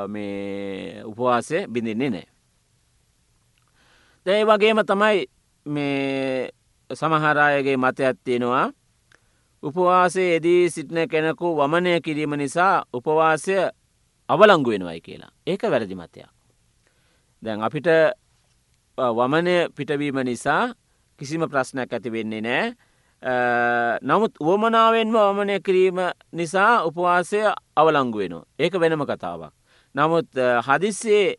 මේ 0.08 1.04
උපවාසය 1.04 1.68
බිඳින්නේ 1.68 2.10
නෑ. 2.10 2.28
දැයි 4.26 4.46
වගේම 4.46 4.80
තමයි 4.86 5.26
මේ 5.66 6.50
සමහරායගේ 6.90 7.78
මතයක් 7.78 8.18
තියෙනවා 8.24 8.72
උපවාසේ 9.64 10.36
එදී 10.36 10.70
සිටින 10.70 11.10
කෙනෙකු 11.10 11.56
වමනය 11.58 12.02
කිරීම 12.02 12.34
නිසා 12.36 12.84
උපවාසය 12.94 13.56
අවලංගු 14.30 14.70
වෙනවයි 14.70 15.02
කියලා 15.02 15.32
ඒක 15.48 15.62
වැරදි 15.64 15.96
මතයක්. 15.96 16.39
දැන් 17.44 17.64
අපිට 17.64 17.88
වමනය 18.98 19.56
පිටවීම 19.76 20.20
නිසා 20.26 20.74
කිසිම 21.20 21.44
ප්‍රශ්නයක් 21.52 21.94
ඇති 21.94 22.12
වෙන්නේ 22.12 22.42
නෑ. 22.42 22.74
නමුත් 24.02 24.34
උවමනාවෙන්ම 24.40 25.14
වමනය 25.14 25.60
කිරීම 25.60 26.00
නිසා 26.32 26.84
උපවාසය 26.88 27.40
අවලංගු 27.76 28.18
වෙනවා. 28.20 28.46
ඒක 28.60 28.74
වෙනම 28.80 29.04
කතාවක්. 29.06 29.54
නමුත් 29.96 30.28
හදිස්සේ 30.68 31.36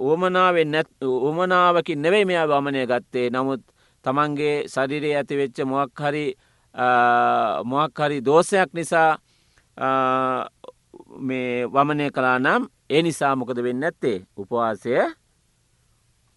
උවමනාවෙන් 0.00 0.70
නැත් 0.70 0.88
උමනාවකින් 1.02 2.02
නෙවෙයි 2.02 2.24
මෙයා 2.24 2.48
වමනය 2.48 2.86
ගත්තේ. 2.86 3.30
නමුත් 3.30 3.62
තමන්ගේ 4.04 4.68
ශරිරයේ 4.68 5.16
ඇති 5.16 5.36
වෙච්ච 5.36 5.58
මොක් 5.64 6.00
හරි 6.00 6.26
මොක් 7.64 7.98
හරි 7.98 8.18
දෝසයක් 8.20 8.70
නිසා 8.74 9.10
මේ 11.18 11.66
වමනය 11.66 12.10
කලා 12.10 12.38
නම් 12.38 12.62
ඒ 12.90 13.02
නිසා 13.02 13.36
මොකද 13.36 13.58
වෙන්න 13.62 13.84
ඇත්තේ 13.84 14.18
උපවාසය 14.36 14.92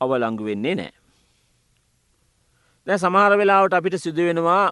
අවලංගු 0.01 0.43
වෙන්නේ 0.45 0.75
නෑ. 0.75 0.93
දැ 2.87 2.97
සමහර 2.97 3.37
වෙලාවට 3.37 3.73
අපිට 3.73 3.97
සිදුවෙනවා 3.97 4.63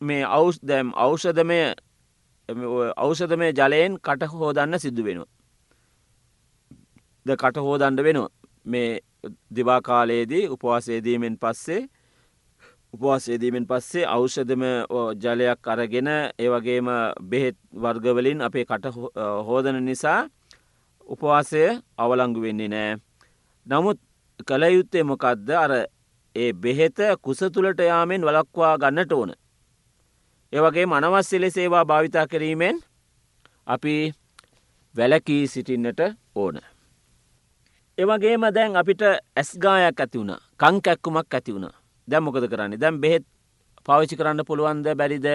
මේ 0.00 0.22
අවුස් 0.28 0.58
දැම් 0.62 0.92
අවෂධමය 0.96 1.60
අවෂධමය 2.98 3.48
ජලයෙන් 3.52 3.98
කට 3.98 4.28
හෝදන්න 4.32 4.78
සිද්ධ 4.78 5.02
වෙනවා. 5.04 5.30
ද 7.26 7.36
කට 7.36 7.56
හෝදන්ඩ 7.58 8.00
වෙනවා 8.02 8.30
මේ 8.66 9.00
දිවාකාලයේදී 9.56 10.48
උපවාසේදීමෙන් 10.48 11.36
පස්සේ 11.38 11.82
උපවාසේදීමෙන් 12.94 13.66
පස්සේ 13.66 14.04
අවෂධම 14.06 14.64
ජලයක් 15.16 15.68
අරගෙන 15.68 16.08
ඒවගේම 16.38 16.88
බෙහෙත් 17.24 17.56
වර්ගවලින් 17.74 18.42
අපේ 18.42 18.64
කට 18.64 18.92
හෝදන 19.48 19.84
නිසා 19.84 20.20
උපවාසය 21.06 21.62
අවලංගු 21.98 22.40
වෙන්නේ 22.40 22.68
නෑ. 22.68 22.96
නමුත් 23.66 23.98
කළයුත්තේ 24.46 25.04
මොකක්ද 25.04 25.48
අර 25.54 25.72
ඒ 26.36 26.52
බෙහෙත 26.54 26.98
කුස 27.22 27.40
තුළට 27.54 27.80
යාමෙන් 27.80 28.22
වලක්වා 28.22 28.78
ගන්නට 28.78 29.12
ඕන. 29.12 29.32
ඒවගේ 30.52 30.86
මනවස්සෙල 30.86 31.50
සේවා 31.50 31.84
භාවිතා 31.84 32.26
කිරීමෙන් 32.26 32.76
අපි 33.66 34.14
වැලකී 34.94 35.46
සිටින්නට 35.46 36.00
ඕන. 36.34 36.56
එවගේම 37.98 38.44
දැන් 38.54 38.76
අපිට 38.76 39.02
ඇස්ගායක් 39.36 40.00
ඇති 40.00 40.18
වුණ 40.18 40.34
කං 40.60 40.82
කැක්කුමක් 40.82 41.34
ඇති 41.34 41.54
වුණ 41.54 41.70
දැම්මොකද 42.08 42.48
කරන්නේ 42.48 42.80
දැම් 42.80 43.00
බෙහෙත් 43.00 43.24
පවිචි 43.86 44.16
කරන්න 44.16 44.46
පුළුවන්ද 44.48 44.86
බැරිද 44.96 45.28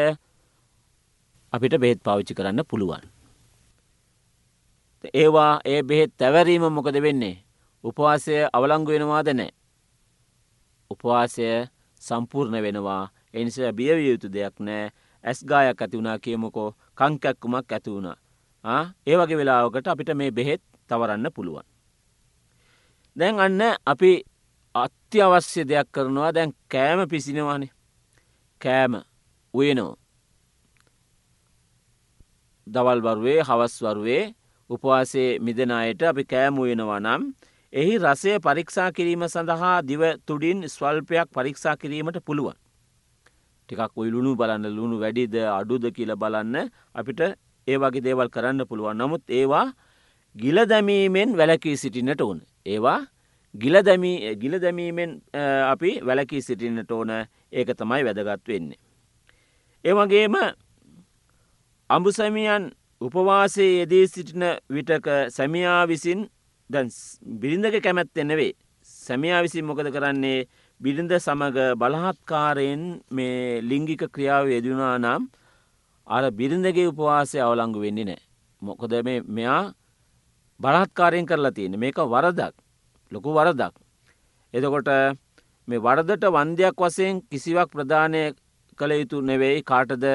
අපිට 1.54 1.76
බෙහෙත් 1.78 2.00
පාවිච්චි 2.04 2.34
කරන්න 2.34 2.66
පුළුවන්. 2.66 3.19
ඒවා 5.14 5.60
ඒ 5.66 5.82
බෙහෙත් 5.84 6.12
තැවරීම 6.18 6.66
මොකද 6.74 7.02
වෙන්නේ. 7.02 7.44
උපවාසය 7.84 8.34
අවලංගු 8.54 8.92
වෙනවාද 8.92 9.30
නෑ. 9.34 9.52
උපවාසය 10.92 11.44
සම්පූර්ණ 12.02 12.64
වෙනවා 12.64 13.04
එනිස 13.34 13.58
බියවිය 13.78 14.10
යුතු 14.12 14.28
දෙයක් 14.34 14.56
නෑ 14.60 14.92
ඇස්ගායක් 15.24 15.82
ඇති 15.82 15.98
වුණා 15.98 16.20
කියමුකෝ 16.20 16.76
කංකැක්කුමක් 16.98 17.72
ඇති 17.72 17.92
වුණ. 17.92 18.10
ඒ 19.08 19.16
වගේ 19.18 19.38
වෙලාවකට 19.38 19.88
අපිට 19.88 20.12
මේ 20.16 20.32
බෙහෙත් 20.32 20.62
තවරන්න 20.90 21.32
පුළුවන්. 21.36 21.66
දැන් 23.16 23.40
අන්න 23.40 23.62
අපි 23.86 24.12
අත්‍යවශ්‍ය 24.76 25.62
දෙයක් 25.70 25.88
කරනවා 25.92 26.34
දැන් 26.34 26.52
කෑම 26.72 27.00
පිසිනවානේ 27.10 27.72
කෑම 28.62 28.94
උයනෝ. 29.54 29.94
දවල් 32.68 33.02
වරුවේ 33.02 34.36
හවස් 34.70 34.78
වරුවේ 34.78 35.40
උපවාසේ 35.40 35.40
මිදනයට 35.40 36.02
අපි 36.04 36.24
කෑමුයෙනවා 36.24 37.00
නම් 37.00 37.34
එහි 37.74 37.98
රසය 37.98 38.40
පරීක්ෂා 38.40 38.92
කිරීම 38.92 39.28
සඳහා 39.28 39.82
දිව 39.82 40.02
තුඩින් 40.26 40.68
ස්වල්පයක් 40.68 41.28
පරීක්ෂා 41.34 41.78
කිරීමට 41.78 42.20
පුළුවන්. 42.26 42.54
ටිකක් 43.70 43.98
උයිලුණු 43.98 44.36
බලන්න 44.36 44.76
ලුණු 44.76 45.00
වැඩිද 45.00 45.36
අඩුද 45.36 45.92
කියල 45.92 46.16
බලන්න 46.16 46.70
අපිට 46.94 47.20
ඒ 47.68 47.78
වගේ 47.78 48.02
දේවල් 48.02 48.30
කරන්න 48.30 48.68
පුළුවන් 48.68 48.98
නමුත් 48.98 49.22
ඒවා 49.30 49.74
ගිල 50.36 50.68
දැමීමෙන් 50.68 51.38
වැලකී 51.38 51.78
සිටින්නට 51.78 52.22
ඕන. 52.22 52.42
ඒවා 52.66 53.08
ගිල 53.56 53.82
දැමීමෙන් 54.62 55.22
අපි 55.70 56.02
වැලකී 56.06 56.42
සිටින්නට 56.42 56.92
ඕන 56.92 57.10
ඒක 57.52 57.78
තමයි 57.78 58.04
වැදගත් 58.06 58.48
වෙන්නේ. 58.48 58.78
ඒවගේම 59.86 60.36
අඹුසැමියන් 61.90 62.79
උපවාසේ 63.02 63.70
යෙදී 63.80 64.08
සිටින 64.08 64.44
විටක 64.70 65.06
සැමියා 65.30 65.88
විසින් 65.88 66.28
දැන් 66.70 66.90
බිරිඳක 67.42 67.76
කැමැත් 67.84 68.18
එන්නවේ 68.18 68.52
සැමියා 68.88 69.44
විසින් 69.44 69.66
මොකද 69.66 69.88
කරන්නේ 69.96 70.48
බිරිඳ 70.82 71.12
සමඟ 71.18 71.60
බලහත්කාරයෙන් 71.82 72.84
මේ 73.12 73.62
ලිංගික 73.62 74.04
ක්‍රියාව 74.10 74.52
යෙදනා 74.52 74.98
නම් 74.98 75.30
අර 76.08 76.24
බිරිඳගේ 76.32 76.90
උපවාසය 76.92 77.40
අවලංගු 77.40 77.80
වෙන්නේ 77.80 78.06
නෑ. 78.06 78.22
මොකොද 78.62 78.94
මෙයා 79.30 79.64
බලහත්කාරයෙන් 80.60 81.26
කරලා 81.26 81.52
තියෙන 81.52 81.80
මේක 81.80 81.98
වරදක් 82.14 82.54
ලොකු 83.12 83.30
වරදක්. 83.32 83.74
එතකොට 84.54 84.90
මේ 85.68 85.80
වරදට 85.80 86.24
වන්දයක් 86.28 86.76
වසයෙන් 86.78 87.22
කිසිවක් 87.30 87.72
ප්‍රධානය 87.72 88.24
කළ 88.80 88.94
යුතු 88.94 89.22
නෙවෙයි 89.22 89.64
කාටද 89.64 90.06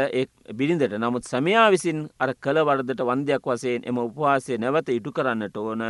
බිරිඳට 0.55 0.95
නමුත් 0.97 1.25
සමයා 1.25 1.67
විසින් 1.71 1.99
අර 2.19 2.31
කළ 2.37 2.61
වරදට 2.63 3.03
වන්දයක් 3.03 3.49
වසයෙන් 3.49 3.83
එම 3.85 3.99
උපවාසය 4.01 4.59
නැවත 4.59 4.89
ඉටු 4.91 5.13
කරන්නට 5.13 5.57
ඕන 5.59 5.83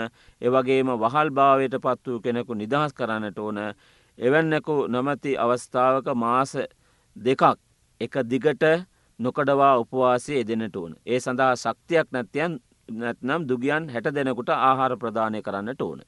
එවගේම 0.42 0.94
වහල් 0.98 1.30
භාවයට 1.32 1.76
පත් 1.80 2.04
වූ 2.06 2.20
කෙනෙකු 2.20 2.54
නිදහස් 2.54 2.92
කරන්නට 2.92 3.38
ඕන 3.38 3.60
එවැන්නකු 4.18 4.74
නොමැති 4.88 5.36
අවස්ථාවක 5.38 6.08
මාස 6.16 6.52
දෙකක් 7.16 7.42
එක 8.00 8.14
දිගට 8.24 8.64
නොකඩවා 9.20 9.78
උපවාසය 9.78 10.32
එදෙනට 10.34 10.76
ඕන. 10.76 10.92
ඒ 11.06 11.20
සඳහා 11.20 11.54
ශක්තියක් 11.56 12.08
නැතියන් 12.12 12.58
නැත්නම් 12.92 13.48
දුගියන් 13.48 13.88
හැට 13.88 14.14
දෙනෙකුට 14.14 14.50
ආහාර 14.50 14.96
ප්‍රධානය 14.96 15.42
කරන්නට 15.42 15.80
ඕන. 15.80 16.00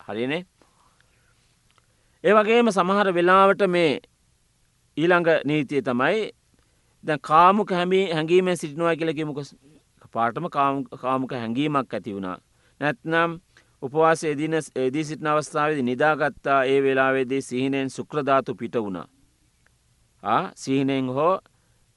හරිනේ 0.00 0.44
ඒ 2.24 2.32
වගේම 2.32 2.70
සමහර 2.70 3.08
වෙලාවට 3.10 3.62
මේ 3.68 4.00
ඊළඟ 4.96 5.28
නීතිය 5.44 5.82
තමයි 5.82 6.30
දැ 7.04 7.18
කාමුක 7.20 7.70
හැමි 7.70 8.00
හැඟීම 8.10 8.48
සිටිනවා 8.54 8.96
කියලකිමක 8.96 9.38
පාටම 10.12 10.46
කාමුක 11.02 11.32
හැඟීමක් 11.32 11.94
ඇති 11.94 12.14
වුණා. 12.14 12.38
නැත්නම් 12.80 13.30
උපවාස 13.82 14.24
එදින 14.24 14.54
එදී 14.76 15.04
සිටින 15.04 15.26
අවස්ථාවද 15.26 15.80
නිදාගත්තා 15.82 16.60
ඒ 16.64 16.82
වෙලාවේදී 16.82 17.42
සිහිනෙන් 17.42 17.90
සුක්‍රධාතු 17.90 18.54
පිට 18.54 18.76
වුණා. 18.76 19.08
සිහිනෙන් 20.54 21.08
හෝ 21.08 21.40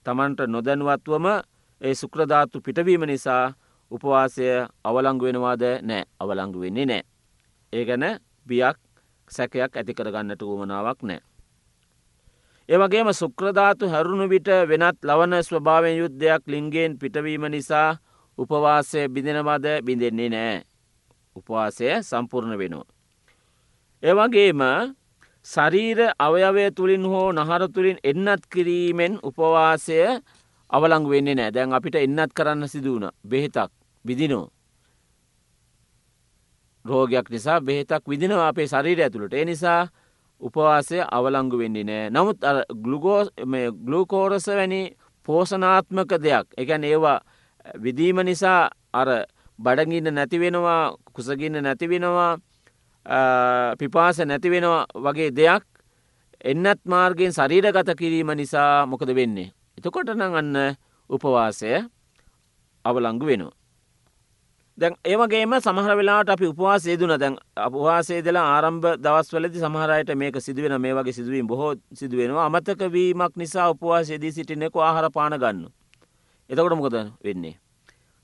තමන්ට 0.05 0.39
නොදැනුවත්වම 0.47 1.27
ඒ 1.81 1.93
සුක්‍රධාතු 1.93 2.62
පිටවීම 2.62 3.03
නිසා 3.05 3.53
උපවාසය 3.91 4.45
අවලංගු 4.84 5.25
වෙනවාද 5.25 5.63
නෑ 5.81 6.03
අවලංගු 6.19 6.60
වෙන්නේ 6.60 6.86
නෑ. 6.86 7.03
ඒ 7.73 7.86
ගැන 7.86 8.05
බියක් 8.47 8.77
සැකයක් 9.27 9.77
ඇති 9.77 9.93
කරගන්නට 9.93 10.41
වුවමනාවක් 10.41 11.03
නෑ. 11.03 11.21
ඒවගේම 12.69 13.13
සුක්‍රධාතු 13.13 13.89
හැරුණු 13.89 14.25
විට 14.30 14.49
වෙනත් 14.67 14.97
ලවන 15.04 15.34
ස්වභාවෙන් 15.39 15.97
යුද්ධයක් 15.97 16.41
ලිංගෙන් 16.47 16.97
පිටවීම 16.97 17.45
නිසා 17.51 17.97
උපවාසය 18.38 19.08
බිඳෙනවද 19.08 19.65
බිඳෙන්නේ 19.86 20.30
නෑ. 20.30 20.62
උපවාසය 21.36 21.86
සම්පූර්ණ 22.01 22.58
වෙනවා. 22.58 22.89
ඒවගේම 24.04 24.62
ශරීර 25.45 25.99
අවයවය 26.19 26.71
තුළින් 26.71 27.06
හෝ 27.06 27.30
නහර 27.32 27.69
තුළින් 27.69 27.99
එන්නත් 28.04 28.43
කිරීමෙන් 28.49 29.19
උපවාසය 29.23 29.99
අවලං 30.69 31.10
වෙන්නේ 31.10 31.36
නෑ 31.36 31.54
දැන් 31.54 31.73
අපිට 31.73 31.95
එන්නත් 31.95 32.34
කරන්න 32.34 32.67
සිදුවන 32.67 33.06
බෙහෙතක් 33.23 33.71
විදිනෝ. 34.06 34.49
රෝගයක් 36.86 37.30
නිසා 37.30 37.62
බෙහෙතක් 37.62 38.04
විදිනවා 38.10 38.47
අපේ 38.47 38.67
ශරීර 38.67 38.99
ඇතුළට 39.01 39.34
ඒ 39.34 39.45
නිසා 39.45 39.82
උපවාසය 40.45 41.01
අවලංගු 41.12 41.58
වෙන්නේ 41.58 41.84
නෑ 41.84 42.10
නමුත් 42.10 42.39
ගලුගෝස් 42.84 43.27
ගලූකෝරස 43.86 44.47
වැනි 44.49 44.81
පෝසනාත්මක 45.27 46.12
දෙයක් 46.21 46.47
එකැන් 46.58 46.84
ඒවා 46.84 47.19
විදීම 47.84 48.21
නිසා 48.25 48.69
අර 48.93 49.10
බඩගින්න 49.60 50.13
නැතිවෙනවා 50.13 50.81
කුසගින්න 51.13 51.63
නැතිවෙනවා 51.63 52.31
පිපාස 53.79 54.19
නැතිවෙනවා 54.21 54.86
වගේ 54.97 55.31
දෙයක් 55.31 55.63
එන්නත් 56.43 56.81
මාර්ගෙන් 56.86 57.34
ශරීරගත 57.34 57.89
කිරීම 57.97 58.29
නිසා 58.38 58.86
මොකද 58.86 59.10
වෙන්නේ. 59.10 59.51
එතකොට 59.77 60.10
නං 60.10 60.36
අන්න 60.36 60.77
උපවාසය 61.10 61.71
අවලංගු 62.86 63.25
වෙනවා. 63.25 63.64
දැන් 64.77 64.95
ඒවගේම 65.05 65.53
සමහර 65.57 65.93
වෙලාට 65.95 66.29
අපි 66.29 66.47
උපවාසේ 66.47 66.95
දුන 66.99 67.13
දැන් 67.15 67.35
අපවාසේ 67.57 68.19
දෙලා 68.23 68.47
ආරම්භ 68.49 68.88
දවස්වලදි 68.97 69.59
සමහරයට 69.59 70.09
මේක 70.15 70.39
සිදුවෙන 70.39 70.81
මේ 70.81 70.93
වගේ 70.93 71.13
සිදුවීම 71.13 71.47
බොහෝ 71.47 71.75
සිදුවෙනවා 71.93 72.45
අමතක 72.45 72.81
වීමක් 72.91 73.35
නිසා 73.35 73.69
උපවාසේදී 73.69 74.31
සිටිනෙකු 74.31 74.79
ආහර 74.81 75.07
පාන 75.11 75.33
ගන්න. 75.33 75.67
එතකොට 76.49 76.75
මොකද 76.75 76.97
වෙන්නේ. 77.23 77.55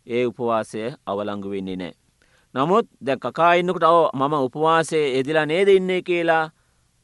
ඒ 0.08 0.26
උපවාසය 0.26 0.82
අවලංගු 1.06 1.50
වෙන්නේ 1.50 1.76
නෑ. 1.76 1.94
නමුත් 2.56 2.88
දැ 3.02 3.18
කකා 3.18 3.54
ඉන්නකට 3.54 3.84
අව 3.84 3.98
මම 4.14 4.34
උපවාසේ 4.42 5.06
එදිලා 5.20 5.46
නේද 5.46 5.68
ඉන්නේ 5.70 6.02
කියලා 6.02 6.52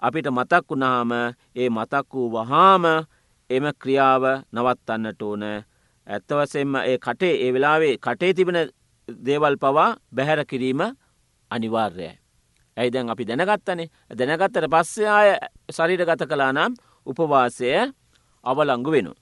අපිට 0.01 0.27
මතක් 0.27 0.63
වුණාම 0.69 1.11
ඒ 1.55 1.69
මතක් 1.69 2.13
වූ 2.13 2.31
වහාම 2.33 2.83
එම 3.49 3.65
ක්‍රියාව 3.79 4.23
නවත්තන්නට 4.53 5.21
ඕන 5.21 5.43
ඇත්තවසෙන්ම 6.07 6.75
ඒ 6.81 6.97
කටේ 6.97 7.35
ඒ 7.37 7.53
වෙලාවේ 7.53 7.95
කටේ 7.97 8.33
තිබෙන 8.33 8.59
දේවල් 9.07 9.55
පවා 9.57 9.97
බැහැර 10.11 10.45
කිරීම 10.45 10.81
අනිවාර්යයි. 11.51 12.11
ඇයි 12.77 12.91
දැන් 12.91 13.09
අපි 13.09 13.25
දැනගත්තනේ 13.25 13.87
දැනගත්තට 14.11 14.67
පස්සේ 14.69 15.07
ආය 15.09 15.29
ශරීර 15.71 16.05
ගත 16.05 16.27
කලා 16.27 16.51
නම් 16.51 16.75
උපවාසය 17.07 17.71
අවලංගු 18.43 18.91
වෙනු. 18.91 19.13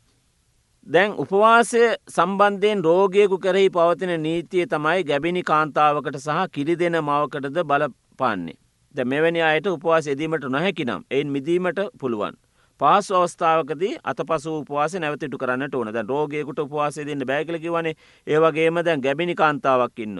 දැන් 0.88 1.12
උපවාසය 1.18 1.82
සම්බන්ධයෙන් 2.08 2.84
රෝගයකු 2.84 3.38
කරෙහි 3.40 3.70
පවතින 3.70 4.14
නීතිය 4.22 4.66
තමයි 4.66 5.04
ගැබිණි 5.04 5.44
කාන්තාවකට 5.44 6.18
සහ 6.18 6.50
කිරි 6.54 6.76
දෙන 6.76 6.98
මවකටද 7.00 7.58
බලපාන්නේ. 7.64 8.58
ද 8.96 9.04
මෙවැනි 9.04 9.42
අයට 9.42 9.68
උපවාස 9.68 10.08
එදීමට 10.08 10.46
නොහැකිනම් 10.48 11.06
එයින් 11.12 11.30
මිදීමට 11.30 11.80
පුළුවන්. 12.00 12.36
පාස් 12.80 13.08
අවස්ථාවකදී 13.12 13.98
අත 14.04 14.20
පසු 14.22 14.60
උපවාස 14.60 14.94
නැවතිටු 14.96 15.38
කරන්නට 15.38 15.76
ඕන 15.76 15.92
ද 15.94 16.04
රෝගයකුට 16.04 16.60
උපවාසය 16.60 17.06
දෙන්න 17.06 17.24
බෑකලකි 17.24 17.70
වනේ 17.70 17.96
ඒවගේම 18.28 18.80
දැන් 18.82 19.02
ගැබිණි 19.02 19.36
කාන්තාවක් 19.36 20.00
ඉන්න. 20.00 20.18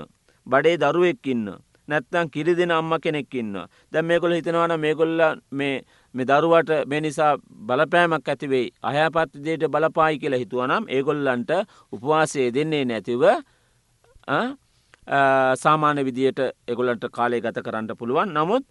බඩේ 0.48 0.78
දරුවෙක්කින්න. 0.78 1.48
නැත්තන් 1.88 2.30
කිරි 2.30 2.56
දෙෙන 2.56 2.72
අම්ම 2.72 2.94
කෙනෙක්කින්න. 2.98 3.54
දැම් 3.92 4.06
මේකොල 4.06 4.32
හිතනවන 4.32 4.80
මේගොල්ල 4.80 5.22
මේ 5.52 6.26
දරුවට 6.26 6.72
මේ 6.88 7.02
නිසා 7.02 7.34
බලපෑමක් 7.68 8.28
ඇතිවෙයි. 8.28 8.72
අහපත්තිදයට 8.84 9.68
බලපායි 9.70 10.20
කියලා 10.20 10.40
හිතුවනම් 10.40 10.88
ඒගොල්ලන්ට 10.90 11.52
උපවාසය 11.92 12.54
දෙන්නේ 12.54 12.86
නැතිව 12.86 13.24
සාමාන්‍ය 15.58 16.06
විදියට 16.06 16.40
එගොලන්ට 16.68 17.06
කාලේ 17.12 17.42
ගත 17.42 17.62
කරන්න 17.62 17.98
පුළුවන් 17.98 18.34
නමුත් 18.34 18.66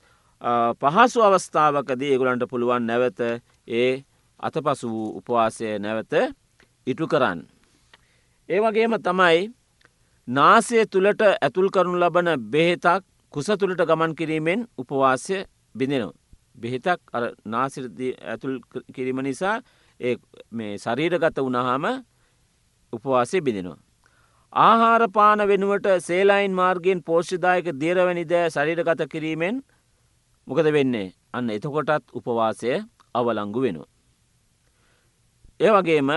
පහසු 0.80 1.22
අවස්ථාවකදී 1.22 2.10
ඒගොලන්ට 2.12 2.48
පුළුවන් 2.50 2.86
නැවත 2.86 3.20
ඒ 3.68 4.04
අතපසු 4.40 4.88
වූ 4.88 5.08
උපවාසය 5.18 5.78
නැවත 5.78 6.14
ඉටු 6.86 7.06
කරන්න. 7.06 7.40
ඒ 8.48 8.60
වගේම 8.60 8.94
තමයි 9.00 9.52
නාසය 10.28 10.86
තුළට 10.86 11.22
ඇතුල් 11.22 11.68
කරනු 11.70 11.96
ලබන 11.96 12.28
බෙහෙතක් 12.46 13.02
කුස 13.34 13.46
තුළට 13.52 13.80
ගමන් 13.80 14.12
කිරීමෙන් 14.14 14.60
උපවාසය 14.78 15.36
බිඳෙනවා. 15.74 16.18
බෙහෙතක් 16.54 17.00
අර 17.12 17.24
නාසිරදී 17.46 18.12
ඇතුල් 18.22 18.60
කිරීම 18.94 19.18
නිසා 19.20 19.56
මේ 20.50 20.78
ශරීරගත 20.78 21.38
වුණහම 21.38 21.84
උපවාසය 22.92 23.40
බිඳෙනවා. 23.40 23.78
ආහාරපාන 24.52 25.38
වෙනුවට 25.42 25.86
සේලයින් 26.00 26.52
මාර්ගයෙන් 26.52 27.00
පෝෂ්ෂදායක 27.02 27.66
දේරවැනි 27.74 28.24
දෑ 28.24 28.50
ශරීරගත 28.50 29.00
කිරීමෙන් 29.10 29.56
මොකද 30.46 30.66
වෙන්නේ 30.72 31.08
අන්න 31.32 31.50
එතකොටත් 31.50 32.14
උපවාසය 32.14 32.70
අවලංගු 33.14 33.60
වෙනවා. 33.60 33.90
ඒ 35.60 35.70
වගේම 35.70 36.10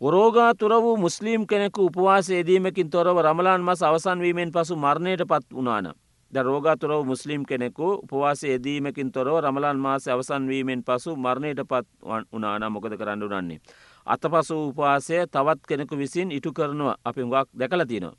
ඔරෝගාතුර 0.00 0.72
වූ 0.82 0.96
මුස්ලිම් 0.96 1.46
කෙනෙකු 1.46 1.86
උපවාස 1.86 2.30
ේදීමකින් 2.30 2.90
තොරව 2.90 3.16
රමලාන් 3.18 3.62
මස 3.62 3.82
අවසන්වීමෙන් 3.82 4.52
පසු 4.52 4.76
මරණයට 4.76 5.22
පත් 5.26 5.46
වනාන. 5.52 5.94
ද 6.32 6.36
රෝගතුරව 6.44 7.06
මුස්ලිම් 7.06 7.42
කෙනෙකු 7.44 8.04
උපවාස 8.04 8.44
ේදීමකින් 8.44 9.08
තොරව 9.12 9.40
රමලාන් 9.40 9.78
මාස 9.80 10.04
අවසන්වීමෙන් 10.04 10.84
පසු 10.84 11.16
මරණයට 11.16 11.64
පත් 11.64 11.86
වනාන 12.32 12.68
මොකද 12.68 12.92
කරන්න 13.00 13.22
වන්නේ. 13.22 13.60
අත 14.06 14.22
පසු 14.22 14.68
උපවාසය 14.68 15.24
තවත් 15.26 15.60
කෙනෙකු 15.68 15.96
විසින් 15.96 16.28
ඉටු 16.30 16.52
කරනවා 16.52 16.96
අපි 17.04 17.20
හුඟක් 17.22 17.48
දැකල 17.56 17.82
තියෙනවා. 17.88 18.16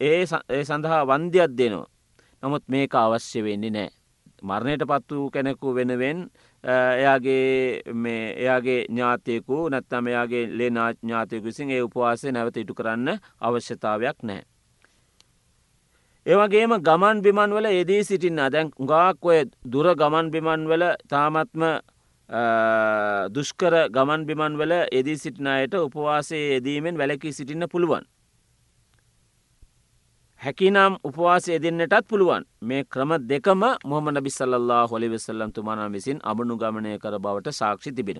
ඒ 0.00 0.24
සඳහා 0.64 1.08
වන්දියක් 1.08 1.56
දෙනවා. 1.56 1.88
නමුත් 2.42 2.64
මේක 2.68 2.94
අවශ්‍ය 2.94 3.40
වෙන්නේ 3.40 3.70
නෑ. 3.70 3.90
මරණයට 4.42 4.84
පත් 4.84 5.08
වූ 5.10 5.30
කෙනෙකු 5.30 5.74
වෙනවෙන් 5.74 6.28
Eh, 6.64 6.70
එයාගේ 6.70 7.82
එයාගේ 8.36 8.80
ඥාතයකු 8.84 9.56
නැත්තම 9.70 10.06
එයාගේ 10.06 10.42
ලේ 10.48 10.68
ඥාතයකු 10.70 11.44
විසින් 11.44 11.70
ඒ 11.70 11.80
උපවාසය 11.82 12.32
නැවත 12.32 12.56
ඉටු 12.56 12.74
කරන්න 12.74 13.08
අවශ්‍යතාවයක් 13.40 14.22
නෑ. 14.22 14.42
ඒවගේම 16.26 16.74
ගමන් 16.80 17.22
බිමන් 17.24 17.56
වල 17.56 17.66
එදී 17.72 18.04
සිටින්න 18.04 18.42
දැන් 18.48 18.70
ගාක් 18.84 19.26
ඔය 19.26 19.40
දුර 19.72 19.88
ගමන් 19.96 20.30
බිමන් 20.30 20.68
වල 20.68 20.84
තාමත්ම 21.08 21.66
දුෂ්කර 23.30 23.74
ගමන් 23.90 24.26
බිමන් 24.26 24.54
වල 24.56 24.72
එදී 24.92 25.18
සිටිනායට 25.18 25.74
උපවාසයේ 25.76 26.46
යෙදීමෙන් 26.52 26.98
වැලකී 26.98 27.32
සිටින්න 27.32 27.66
පුළුවන්. 27.68 28.06
හැකිනම් 30.42 30.94
උපවාසය 31.04 31.58
දෙන්නටත් 31.58 32.06
පුළුවන් 32.08 32.44
මේ 32.60 32.84
ක්‍රම 32.84 33.12
දෙකම 33.22 33.62
මොහම 33.84 34.06
නබිසල්له 34.10 34.78
හොලි 34.90 35.08
වෙසල්ලම් 35.08 35.52
තුමානා 35.52 35.88
විසින් 35.88 36.18
අමනුගමනය 36.22 36.98
කර 36.98 37.14
බවට 37.18 37.52
සාක්ෂි 37.52 37.92
තිබෙන. 37.92 38.18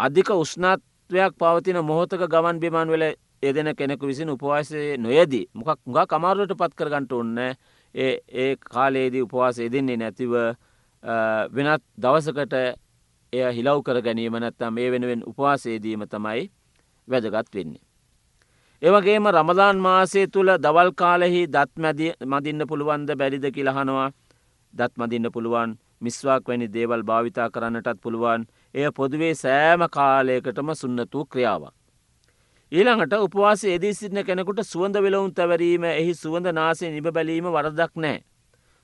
අධික 0.00 0.30
උෂ්නාත්වයක් 0.32 1.32
පවතින 1.36 1.78
මොහොතක 1.82 2.22
ගමන් 2.26 2.60
බිමන් 2.60 2.88
වෙල 2.88 3.04
එදෙන 3.42 3.70
කෙනෙකු 3.76 4.06
විසින් 4.06 4.30
උපවාසය 4.30 4.82
නොයදී 4.98 5.44
මොකක් 5.54 5.80
ගා 5.88 6.06
කමාරුවට 6.06 6.58
පත් 6.60 6.72
කරගන්නට 6.74 7.12
ඔන්න 7.12 7.38
ඒ 7.94 8.50
කාලයේදී 8.66 9.22
උපවාස 9.22 9.58
එදෙන්නේ 9.60 9.96
නැතිව 9.96 10.32
වෙනත් 11.52 11.82
දවසකට 11.96 12.54
එය 13.32 13.44
හිලව් 13.54 13.78
කර 13.82 14.02
ගැනීම 14.02 14.34
නැත්තම් 14.36 14.74
මේ 14.74 14.90
වෙනුවෙන් 14.90 15.22
උපවාසේදීම 15.24 16.02
තමයි 16.06 16.50
වැදගත් 17.08 17.54
වෙන්නේ. 17.54 17.87
ඒවගේම 18.82 19.26
රමදාන් 19.28 19.78
මාසය 19.78 20.20
තුළ 20.28 20.50
දවල් 20.56 20.90
කාලෙහි 20.94 21.40
දත් 21.48 21.70
මදින්න 22.24 22.62
පුළුවන්ද 22.64 23.10
බැරිද 23.14 23.46
කියලහනවා 23.54 24.10
දත් 24.74 24.92
මදින්න 24.96 25.26
පුළුවන් 25.32 25.70
මිස්වාක් 26.00 26.44
වැනි 26.46 26.68
දේවල් 26.68 27.02
භාවිතා 27.02 27.48
කරන්නටත් 27.50 27.98
පුළුවන් 28.00 28.44
එය 28.74 28.86
පොදුවේ 28.90 29.34
සෑම 29.34 29.82
කාලයකටම 29.88 30.70
සුන්නතු 30.74 31.24
ක්‍රියාවක්. 31.26 31.74
ඊළඟට 32.72 33.14
උපවාස 33.16 33.64
එදී 33.66 33.94
සිටින 33.94 34.22
කෙනෙකුට 34.24 34.60
සුවඳ 34.62 34.96
වෙලවුන් 34.96 35.34
තැවරීම 35.34 35.84
එහි 35.84 36.14
සුවඳ 36.14 36.46
නාසේ 36.52 36.90
නිබ 36.90 37.08
බැලීම 37.08 37.48
වරදක් 37.48 37.92
නෑ. 37.96 38.22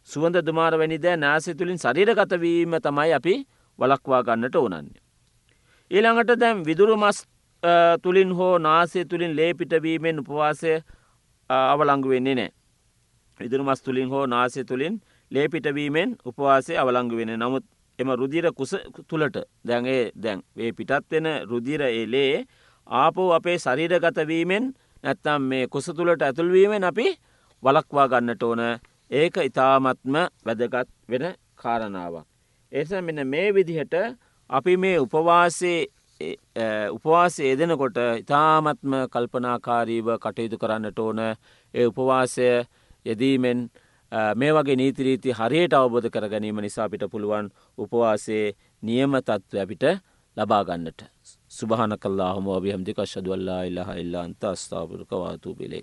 සුවඳ 0.08 0.36
දුමාර 0.40 0.74
වැනිදෑ 0.74 1.16
නාසය 1.16 1.54
තුළින් 1.54 1.78
සරිරගතවීම 1.78 2.74
තමයි 2.80 3.12
අපි 3.12 3.34
වලක්වා 3.78 4.22
ගන්නට 4.22 4.56
ඕනන්නේ. 4.56 5.00
ඊළඟට 5.90 6.34
දැම් 6.36 6.66
විදුරු 6.66 6.96
මස් 6.96 7.18
තුළින් 8.02 8.30
හෝ 8.32 8.58
නාසය 8.58 9.04
තුළින් 9.04 9.36
ලේපිටවීමෙන් 9.36 10.18
උපවාසය 10.18 10.72
අවලංගු 11.50 12.08
වෙන්නේ 12.08 12.34
නෑ. 12.34 12.50
ඉදිරු 13.40 13.64
මස් 13.64 13.82
තුළින් 13.82 14.08
හෝ 14.08 14.26
නාසය 14.26 14.64
තුළින් 14.64 15.00
ලේපිටවීමෙන් 15.30 16.16
උපවාසය 16.24 16.76
අවලංගු 16.76 17.16
වෙන 17.16 17.32
නමුත් 17.34 17.64
එම 17.98 18.08
රුදිර 18.12 18.46
කුස 18.52 18.72
තුළට 19.08 19.36
දැන්ගේ 19.66 20.12
දැන් 20.14 20.42
ඒ 20.56 20.72
පිටත් 20.72 21.10
වෙන 21.10 21.26
රුදිර 21.50 21.82
එලේ 21.82 22.44
ආපෝ 22.86 23.32
අපේ 23.32 23.58
ශරීරගතවීමෙන් 23.58 24.64
නැත්තම් 25.04 25.42
මේ 25.42 25.66
කුස 25.66 25.86
තුළට 25.88 26.22
ඇතුල්වීමෙන් 26.22 26.84
අපි 26.84 27.06
වලක්වා 27.62 28.08
ගන්නට 28.08 28.42
ඕන 28.42 28.62
ඒක 29.10 29.36
ඉතාමත්ම 29.38 30.14
වැදගත් 30.46 30.88
වෙන 31.10 31.24
කාරණාවක්. 31.54 32.26
ඒස 32.72 32.90
මෙන්න 33.02 33.26
මේ 33.26 33.54
විදිහට 33.54 33.94
අපි 34.50 34.76
මේ 34.76 34.98
උපවාසේ 34.98 35.86
උපවාසය 36.90 37.42
යෙදෙනකොට 37.44 37.98
ඉතාමත්ම 38.18 38.92
කල්පනාකාරීව 39.10 40.08
කටයුතු 40.18 40.58
කරන්නට 40.58 40.98
ඕන 40.98 41.18
ඒ 41.20 41.86
උපවාසය 41.86 42.46
යෙදීමෙන් 43.04 43.70
මේ 44.34 44.52
වගේ 44.52 44.76
නීතිරීති 44.76 45.32
හරියට 45.32 45.74
අවබෝධ 45.74 46.10
කර 46.10 46.28
ගැනීම 46.28 46.60
නිසා 46.60 46.88
පිට 46.88 47.04
පුළුවන් 47.10 47.50
උපවාසේ 47.78 48.44
නියම 48.82 49.16
තත්ත්ව 49.18 49.58
අපිට 49.58 49.84
ලබාගන්නට. 50.36 51.00
සුභහන 51.50 51.96
කල්ලා 51.98 52.34
හම 52.34 52.48
අභිහම්දික 52.50 52.98
ශදුවල්ලා 53.04 53.62
ඉල්ලහ 53.64 53.90
ඉල්ලා 53.96 54.22
අන්ත 54.22 54.44
අස්ථාපුරක 54.44 55.10
වාතු 55.12 55.54
පිලේ. 55.54 55.82